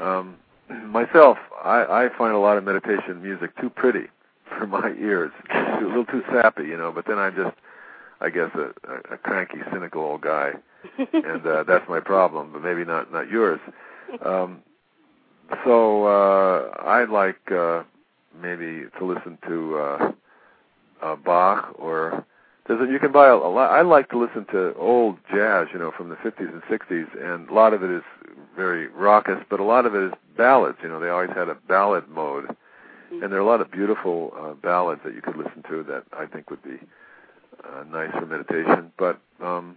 [0.00, 0.36] Um,
[0.86, 4.06] myself, I, I find a lot of meditation music too pretty
[4.58, 6.92] for my ears, a little too sappy, you know.
[6.92, 7.56] But then I'm just,
[8.20, 10.52] I guess, a, a, a cranky, cynical old guy,
[11.12, 12.50] and uh, that's my problem.
[12.52, 13.60] But maybe not not yours.
[14.24, 14.62] Um,
[15.64, 17.82] so uh, I like uh,
[18.40, 20.12] maybe to listen to uh,
[21.02, 22.24] uh, Bach or
[22.66, 23.70] there's a, you can buy a, a lot.
[23.70, 27.48] I like to listen to old jazz, you know, from the 50s and 60s, and
[27.48, 28.02] a lot of it is
[28.54, 30.78] very raucous, but a lot of it is ballads.
[30.82, 32.54] You know, they always had a ballad mode,
[33.10, 36.04] and there are a lot of beautiful uh, ballads that you could listen to that
[36.12, 36.78] I think would be
[37.64, 38.92] uh, nice for meditation.
[38.98, 39.76] But um,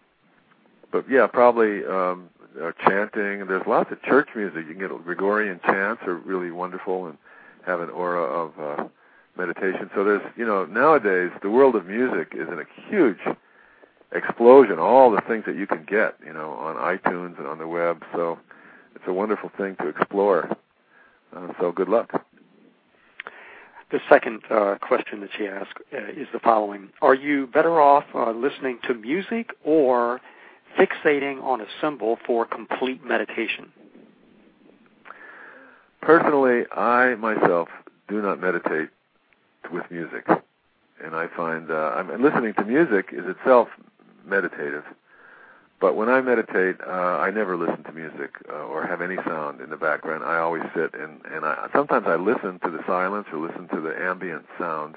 [0.92, 2.30] but yeah, probably um,
[2.62, 3.48] uh, chanting.
[3.48, 4.66] There's lots of church music.
[4.68, 7.18] You can get Gregorian chants are really wonderful and
[7.66, 8.88] have an aura of uh,
[9.38, 9.90] meditation.
[9.96, 13.20] So there's, you know, nowadays the world of music is in a huge
[14.12, 14.80] explosion.
[14.80, 18.04] All the things that you can get, you know, on iTunes and on the web.
[18.14, 18.40] So
[18.96, 20.56] it's a wonderful thing to explore.
[21.36, 22.26] Uh, so good luck.
[23.92, 28.06] The second uh, question that she asked uh, is the following: Are you better off
[28.16, 30.22] uh, listening to music or
[30.80, 33.72] fixating on a symbol for complete meditation?
[36.02, 37.68] Personally, I myself
[38.08, 38.90] do not meditate
[39.74, 40.26] with music,
[41.04, 43.68] and I find uh, I'm listening to music is itself
[44.26, 44.84] meditative.
[45.82, 49.62] But when I meditate, uh, I never listen to music uh, or have any sound
[49.62, 50.24] in the background.
[50.24, 53.82] I always sit and and I, sometimes I listen to the silence or listen to
[53.82, 54.96] the ambient sound.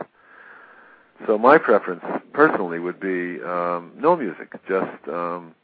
[1.26, 2.04] So my preference,
[2.34, 4.52] personally, would be um, no music.
[4.68, 5.54] Just um,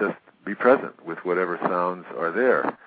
[0.00, 0.16] just
[0.46, 2.78] be present with whatever sounds are there.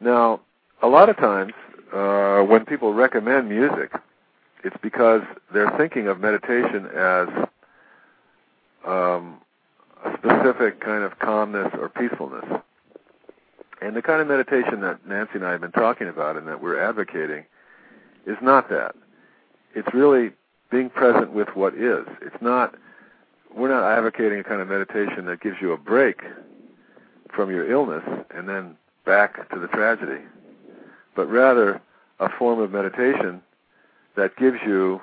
[0.00, 0.40] Now,
[0.82, 1.52] a lot of times
[1.92, 3.92] uh, when people recommend music,
[4.64, 5.20] it's because
[5.52, 7.28] they're thinking of meditation as
[8.86, 9.40] um,
[10.26, 12.44] specific kind of calmness or peacefulness.
[13.80, 16.62] And the kind of meditation that Nancy and I have been talking about and that
[16.62, 17.44] we're advocating
[18.26, 18.94] is not that.
[19.74, 20.30] It's really
[20.70, 22.06] being present with what is.
[22.22, 22.74] It's not,
[23.54, 26.22] we're not advocating a kind of meditation that gives you a break
[27.34, 28.02] from your illness
[28.34, 30.22] and then back to the tragedy,
[31.14, 31.80] but rather
[32.18, 33.42] a form of meditation
[34.16, 35.00] that gives you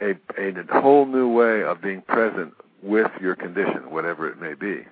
[0.00, 2.52] a, a whole new way of being present
[2.82, 4.84] with your condition, whatever it may be.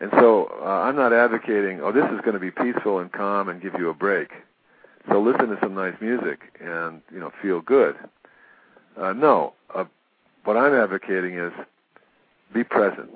[0.00, 3.48] And so uh, I'm not advocating, oh, this is going to be peaceful and calm
[3.48, 4.30] and give you a break.
[5.08, 7.96] So listen to some nice music and you know feel good.
[9.00, 9.84] Uh, no, uh,
[10.44, 11.52] what I'm advocating is
[12.52, 13.10] be present.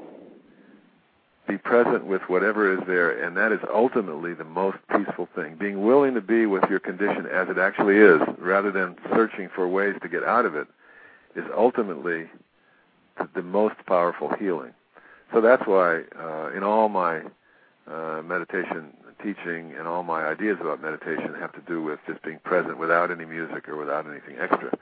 [1.48, 5.56] be present with whatever is there, and that is ultimately the most peaceful thing.
[5.56, 9.66] Being willing to be with your condition as it actually is, rather than searching for
[9.66, 10.68] ways to get out of it,
[11.34, 12.26] is ultimately
[13.34, 14.72] the most powerful healing.
[15.32, 17.22] So that's why, uh, in all my
[17.86, 18.92] uh, meditation
[19.22, 23.10] teaching and all my ideas about meditation have to do with just being present without
[23.10, 24.76] any music or without anything extra.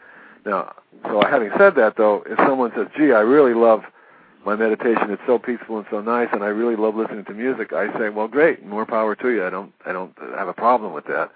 [0.46, 0.74] Now,
[1.04, 3.82] so having said that, though, if someone says, "Gee, I really love
[4.44, 7.72] my meditation; it's so peaceful and so nice, and I really love listening to music,"
[7.72, 9.44] I say, "Well, great, more power to you.
[9.44, 11.30] I don't, I don't have a problem with that,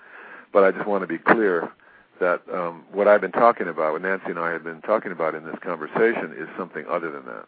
[0.53, 1.71] but I just want to be clear
[2.21, 5.35] that um, what I've been talking about, what Nancy and I have been talking about
[5.35, 7.47] in this conversation, is something other than that."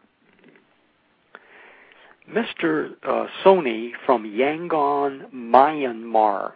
[2.31, 2.95] Mr.
[3.03, 6.53] Uh, Sony from Yangon, Myanmar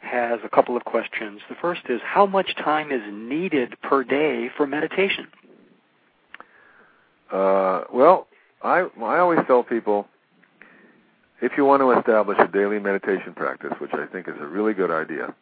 [0.00, 1.40] has a couple of questions.
[1.48, 5.26] The first is How much time is needed per day for meditation?
[7.30, 8.26] Uh, well,
[8.62, 10.08] I, I always tell people
[11.40, 14.74] if you want to establish a daily meditation practice, which I think is a really
[14.74, 15.34] good idea,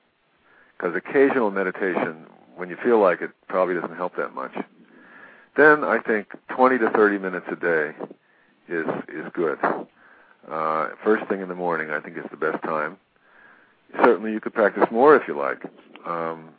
[0.79, 2.27] because occasional meditation,
[2.57, 4.53] when you feel like it, probably doesn't help that much,
[5.57, 7.95] then I think 20 to 30 minutes a day
[8.69, 9.59] is is good.
[10.49, 12.97] Uh, first thing in the morning, I think, is the best time.
[13.97, 15.65] Certainly, you could practice more if you like,
[16.07, 16.51] um,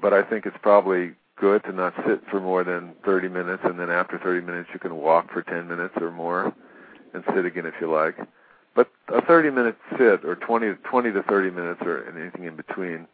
[0.00, 3.78] but I think it's probably good to not sit for more than 30 minutes, and
[3.78, 6.52] then after 30 minutes, you can walk for 10 minutes or more,
[7.14, 8.16] and sit again if you like.
[8.74, 13.06] But a 30-minute sit, or 20 20 to 30 minutes, or anything in between,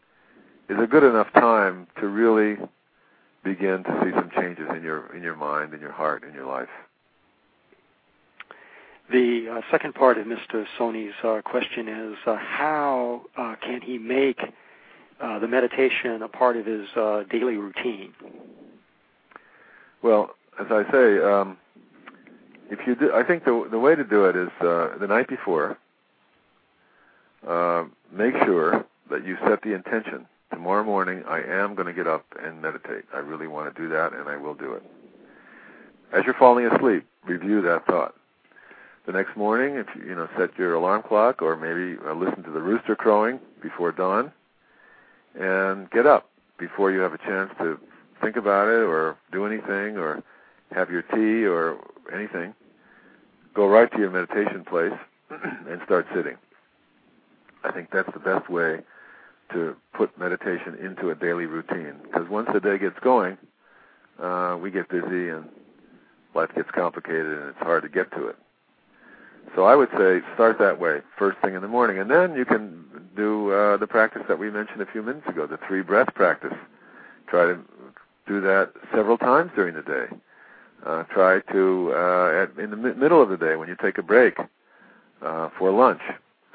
[0.69, 2.57] is a good enough time to really
[3.45, 6.47] begin to see some changes in your in your mind, in your heart, in your
[6.47, 6.69] life.
[9.11, 10.65] The uh, second part of Mr.
[10.79, 14.41] Sony's uh, question is uh, how uh, can he make
[15.21, 18.15] uh, the meditation a part of his uh, daily routine?
[20.03, 21.59] Well, as I say, um,
[22.71, 25.77] if you do, I think the the way to do it is the night before.
[28.11, 30.27] make sure that you set the intention.
[30.55, 33.05] Tomorrow morning, I am going to get up and meditate.
[33.13, 34.83] I really want to do that, and I will do it.
[36.13, 38.15] As you're falling asleep, review that thought
[39.07, 42.51] the next morning if you, know set your alarm clock or maybe uh, listen to
[42.51, 44.33] the rooster crowing before dawn
[45.39, 47.79] and get up before you have a chance to
[48.23, 50.23] think about it or do anything or
[50.73, 51.77] have your tea or
[52.13, 52.55] anything
[53.55, 54.93] go right to your meditation place
[55.31, 56.37] and start sitting
[57.65, 58.81] i think that's the best way
[59.55, 63.39] to put meditation into a daily routine because once the day gets going
[64.23, 65.49] uh, we get busy and
[66.35, 68.37] life gets complicated and it's hard to get to it
[69.55, 72.45] so I would say start that way, first thing in the morning, and then you
[72.45, 76.13] can do uh, the practice that we mentioned a few minutes ago, the three breath
[76.15, 76.55] practice.
[77.29, 77.59] Try to
[78.27, 80.07] do that several times during the day.
[80.85, 83.97] Uh, try to uh, at, in the mi- middle of the day when you take
[83.97, 84.39] a break
[85.23, 86.03] uh, for lunch,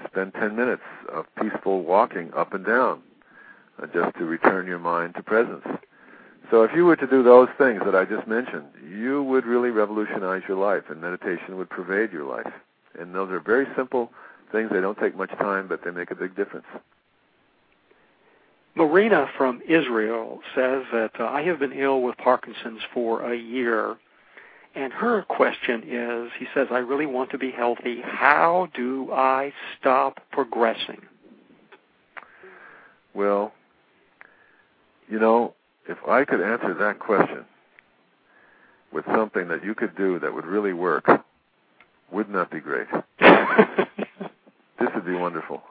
[0.07, 3.01] spend 10 minutes of peaceful walking up and down,
[3.81, 5.65] uh, just to return your mind to presence.
[6.51, 9.69] So if you were to do those things that I just mentioned, you would really
[9.69, 12.51] revolutionize your life, and meditation would pervade your life.
[12.99, 14.11] And those are very simple
[14.51, 14.69] things.
[14.71, 16.65] They don't take much time, but they make a big difference.
[18.75, 23.97] Marina from Israel says that uh, I have been ill with Parkinson's for a year.
[24.75, 28.01] And her question is he says, I really want to be healthy.
[28.03, 31.01] How do I stop progressing?
[33.13, 33.51] Well,
[35.09, 35.55] you know,
[35.87, 37.45] if I could answer that question
[38.93, 41.09] with something that you could do that would really work,
[42.11, 42.87] wouldn't that be great?
[43.19, 45.63] this would be wonderful.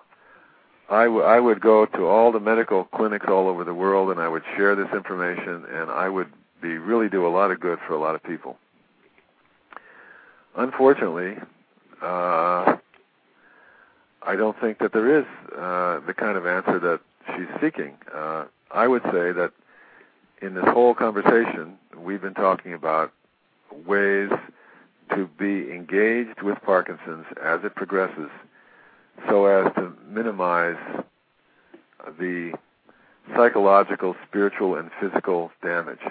[0.90, 4.20] I, w- I would go to all the medical clinics all over the world and
[4.20, 6.28] I would share this information and I would
[6.62, 8.56] be really do a lot of good for a lot of people.
[10.58, 11.36] Unfortunately,
[12.02, 12.76] uh,
[14.22, 15.24] I don't think that there is
[15.56, 17.96] uh, the kind of answer that she's seeking.
[18.12, 19.52] Uh, I would say that
[20.42, 23.12] in this whole conversation, we've been talking about
[23.86, 24.30] ways
[25.14, 28.28] to be engaged with Parkinson's as it progresses
[29.28, 30.76] so as to minimize
[32.18, 32.52] the
[33.36, 36.02] psychological, spiritual, and physical damage,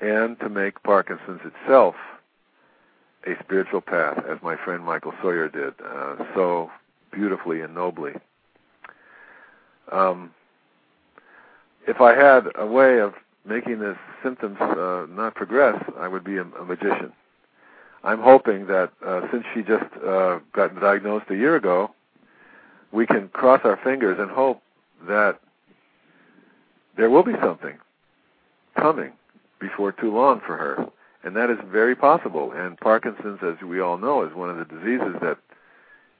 [0.00, 1.96] and to make Parkinson's itself
[3.26, 6.70] a spiritual path, as my friend Michael Sawyer did uh, so
[7.12, 8.12] beautifully and nobly.
[9.92, 10.30] Um,
[11.86, 13.14] if I had a way of
[13.44, 17.12] making the symptoms uh, not progress, I would be a, a magician.
[18.02, 21.90] I'm hoping that uh, since she just uh, got diagnosed a year ago,
[22.92, 24.62] we can cross our fingers and hope
[25.06, 25.38] that
[26.96, 27.78] there will be something
[28.76, 29.12] coming
[29.60, 30.86] before too long for her,
[31.24, 32.52] and that is very possible.
[32.52, 35.38] And Parkinson's, as we all know, is one of the diseases that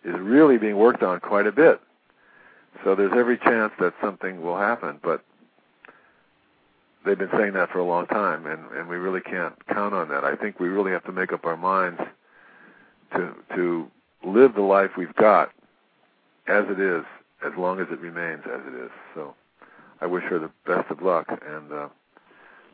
[0.05, 1.81] is really being worked on quite a bit.
[2.85, 5.22] So there's every chance that something will happen, but
[7.05, 10.09] they've been saying that for a long time, and and we really can't count on
[10.09, 10.24] that.
[10.24, 12.01] I think we really have to make up our minds
[13.14, 13.90] to to
[14.24, 15.51] live the life we've got
[16.47, 17.05] as it is,
[17.44, 18.90] as long as it remains as it is.
[19.14, 19.35] So
[20.01, 21.89] I wish her the best of luck, and uh,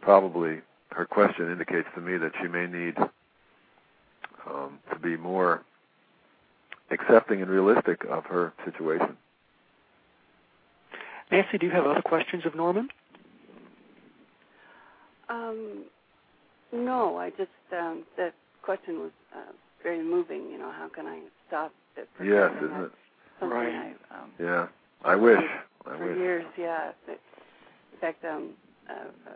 [0.01, 0.61] probably
[0.93, 2.97] her question indicates to me that she may need
[4.49, 5.63] um, to be more
[6.91, 9.17] accepting and realistic of her situation.
[11.31, 12.89] Nancy, do you have other questions of Norman?
[15.29, 15.85] Um,
[16.73, 19.53] no, I just um, that question was uh,
[19.83, 20.51] very moving.
[20.51, 22.09] You know, how can I stop it?
[22.17, 22.93] From Yes, isn't it?
[23.41, 23.97] Something Right.
[24.11, 24.67] I, um, Yeah,
[25.05, 25.43] I wish.
[25.87, 26.17] I for wish.
[26.17, 26.93] years, yeah.
[27.07, 27.21] But
[27.93, 28.51] in fact, um,
[28.89, 29.31] uh, uh,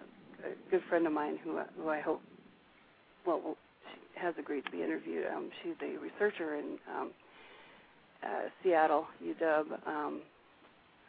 [0.45, 2.23] a good friend of mine who who I hope
[3.27, 3.57] well, well
[3.93, 5.27] she has agreed to be interviewed.
[5.27, 7.11] Um, she's a researcher in um,
[8.23, 9.87] uh, Seattle, UW.
[9.87, 10.23] Um,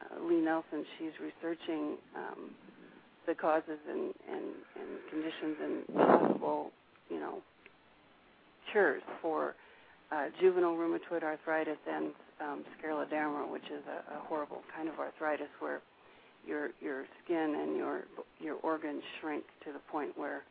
[0.01, 0.85] uh, Lee Nelson.
[0.97, 2.51] She's researching um,
[3.27, 4.45] the causes and, and,
[4.75, 6.71] and conditions and possible,
[7.09, 7.39] you know,
[8.71, 9.55] cures for
[10.11, 15.49] uh, juvenile rheumatoid arthritis and um, scleroderma, which is a, a horrible kind of arthritis
[15.59, 15.81] where
[16.47, 18.03] your your skin and your
[18.39, 20.43] your organs shrink to the point where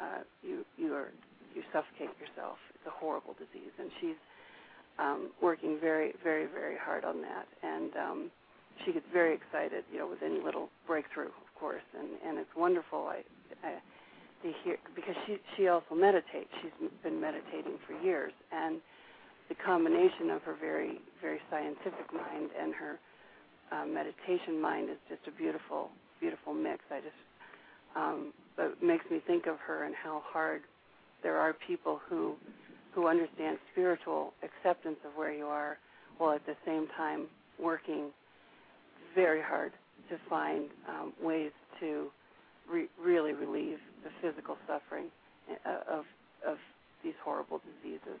[0.00, 1.10] uh, you you are
[1.54, 2.58] you suffocate yourself.
[2.74, 4.20] It's a horrible disease, and she's
[4.98, 7.46] um, working very very very hard on that.
[7.62, 8.30] And um,
[8.84, 12.54] she gets very excited, you know, with any little breakthrough, of course, and and it's
[12.56, 13.08] wonderful.
[13.08, 13.22] I,
[13.66, 13.74] I
[14.42, 16.50] to hear because she she also meditates.
[16.62, 18.80] She's been meditating for years, and
[19.48, 22.98] the combination of her very very scientific mind and her
[23.72, 25.90] uh, meditation mind is just a beautiful
[26.20, 26.80] beautiful mix.
[26.90, 27.22] I just
[27.96, 30.62] um, it makes me think of her and how hard
[31.22, 32.34] there are people who
[32.94, 35.78] who understand spiritual acceptance of where you are,
[36.18, 37.26] while at the same time
[37.60, 38.10] working
[39.14, 39.72] very hard
[40.08, 42.08] to find um, ways to
[42.70, 45.06] re- really relieve the physical suffering
[45.66, 46.04] uh, of
[46.46, 46.56] of
[47.04, 48.20] these horrible diseases.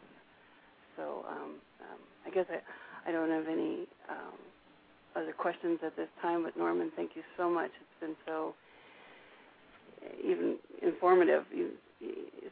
[0.96, 2.60] So um, um, I guess I,
[3.08, 4.36] I don't have any um,
[5.16, 6.44] other questions at this time.
[6.44, 7.70] But Norman, thank you so much.
[7.80, 8.54] It's been so
[10.22, 11.44] even informative.
[11.52, 11.70] You,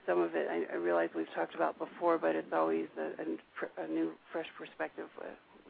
[0.07, 3.85] some of it I, I realize we've talked about before, but it's always a, a,
[3.85, 5.27] a new, fresh perspective uh,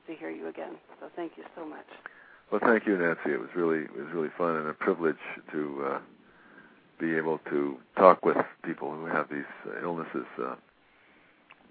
[0.07, 0.77] to hear you again.
[1.01, 1.87] So thank you so much.
[2.51, 3.33] Well, thank you, Nancy.
[3.33, 5.16] It was really it was really fun and a privilege
[5.53, 5.99] to uh,
[7.01, 10.27] be able to talk with people who have these uh, illnesses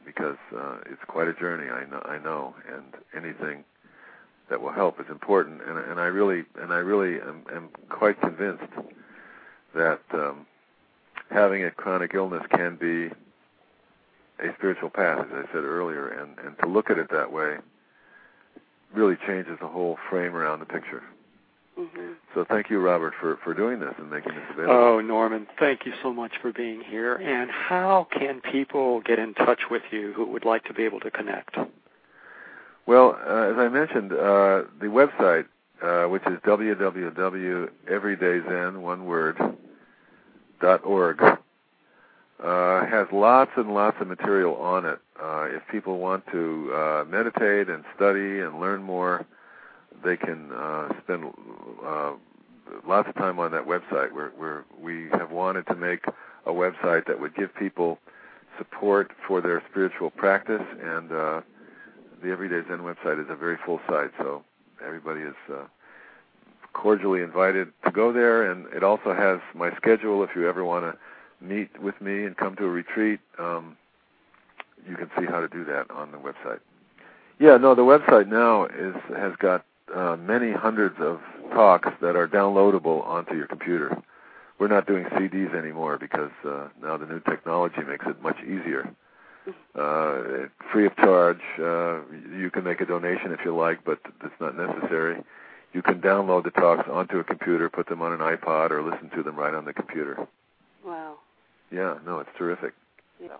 [0.05, 1.69] because uh, it's quite a journey.
[1.69, 3.63] I know, I know, and anything
[4.49, 5.61] that will help is important.
[5.67, 8.63] And, and I really and I really am, am quite convinced
[9.75, 10.45] that um,
[11.29, 13.07] having a chronic illness can be
[14.43, 17.57] a spiritual path, as I said earlier, and and to look at it that way
[18.93, 21.03] really changes the whole frame around the picture.
[21.77, 22.13] Mm-hmm.
[22.35, 24.75] So thank you, Robert, for, for doing this and making this available.
[24.75, 27.15] Oh, Norman, thank you so much for being here.
[27.15, 30.99] And how can people get in touch with you who would like to be able
[30.99, 31.57] to connect?
[32.85, 35.45] Well, uh, as I mentioned, uh, the website,
[35.81, 39.37] uh, which is www.everydayzen, one word,
[40.59, 41.37] dot org, uh,
[42.85, 44.99] has lots and lots of material on it.
[45.21, 49.25] Uh, if people want to uh, meditate and study and learn more,
[50.03, 50.51] they can
[51.03, 51.31] spend
[52.85, 54.11] lots of time on that website.
[54.11, 56.03] Where where we have wanted to make
[56.45, 57.97] a website that would give people
[58.57, 61.09] support for their spiritual practice, and
[62.23, 64.43] the Everyday Zen website is a very full site, so
[64.83, 65.65] everybody is uh,
[66.71, 68.49] cordially invited to go there.
[68.49, 72.37] And it also has my schedule if you ever want to meet with me and
[72.37, 73.19] come to a retreat.
[73.37, 73.77] Um,
[74.87, 76.59] you can see how to do that on the website.
[77.39, 81.19] Yeah, no, the website now is has got uh, many hundreds of
[81.51, 84.01] talks that are downloadable onto your computer.
[84.59, 88.93] We're not doing CDs anymore because uh, now the new technology makes it much easier.
[89.75, 91.41] Uh, free of charge.
[91.59, 92.01] Uh,
[92.37, 95.21] you can make a donation if you like, but it's not necessary.
[95.73, 99.09] You can download the talks onto a computer, put them on an iPod, or listen
[99.15, 100.27] to them right on the computer.
[100.85, 101.15] Wow.
[101.71, 102.73] Yeah, no, it's terrific.
[103.19, 103.37] Yeah.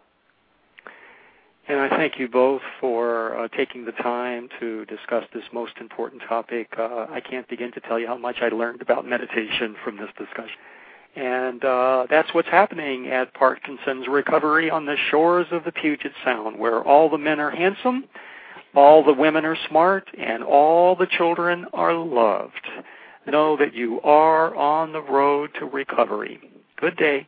[1.68, 6.24] And I thank you both for uh, taking the time to discuss this most important
[6.28, 6.74] topic.
[6.78, 10.10] Uh, I can't begin to tell you how much I learned about meditation from this
[10.18, 10.58] discussion.
[11.16, 16.58] And uh, that's what's happening at Parkinson's Recovery on the shores of the Puget Sound,
[16.58, 18.06] where all the men are handsome,
[18.74, 22.68] all the women are smart, and all the children are loved.
[23.28, 26.40] Know that you are on the road to recovery.
[26.78, 27.28] Good day.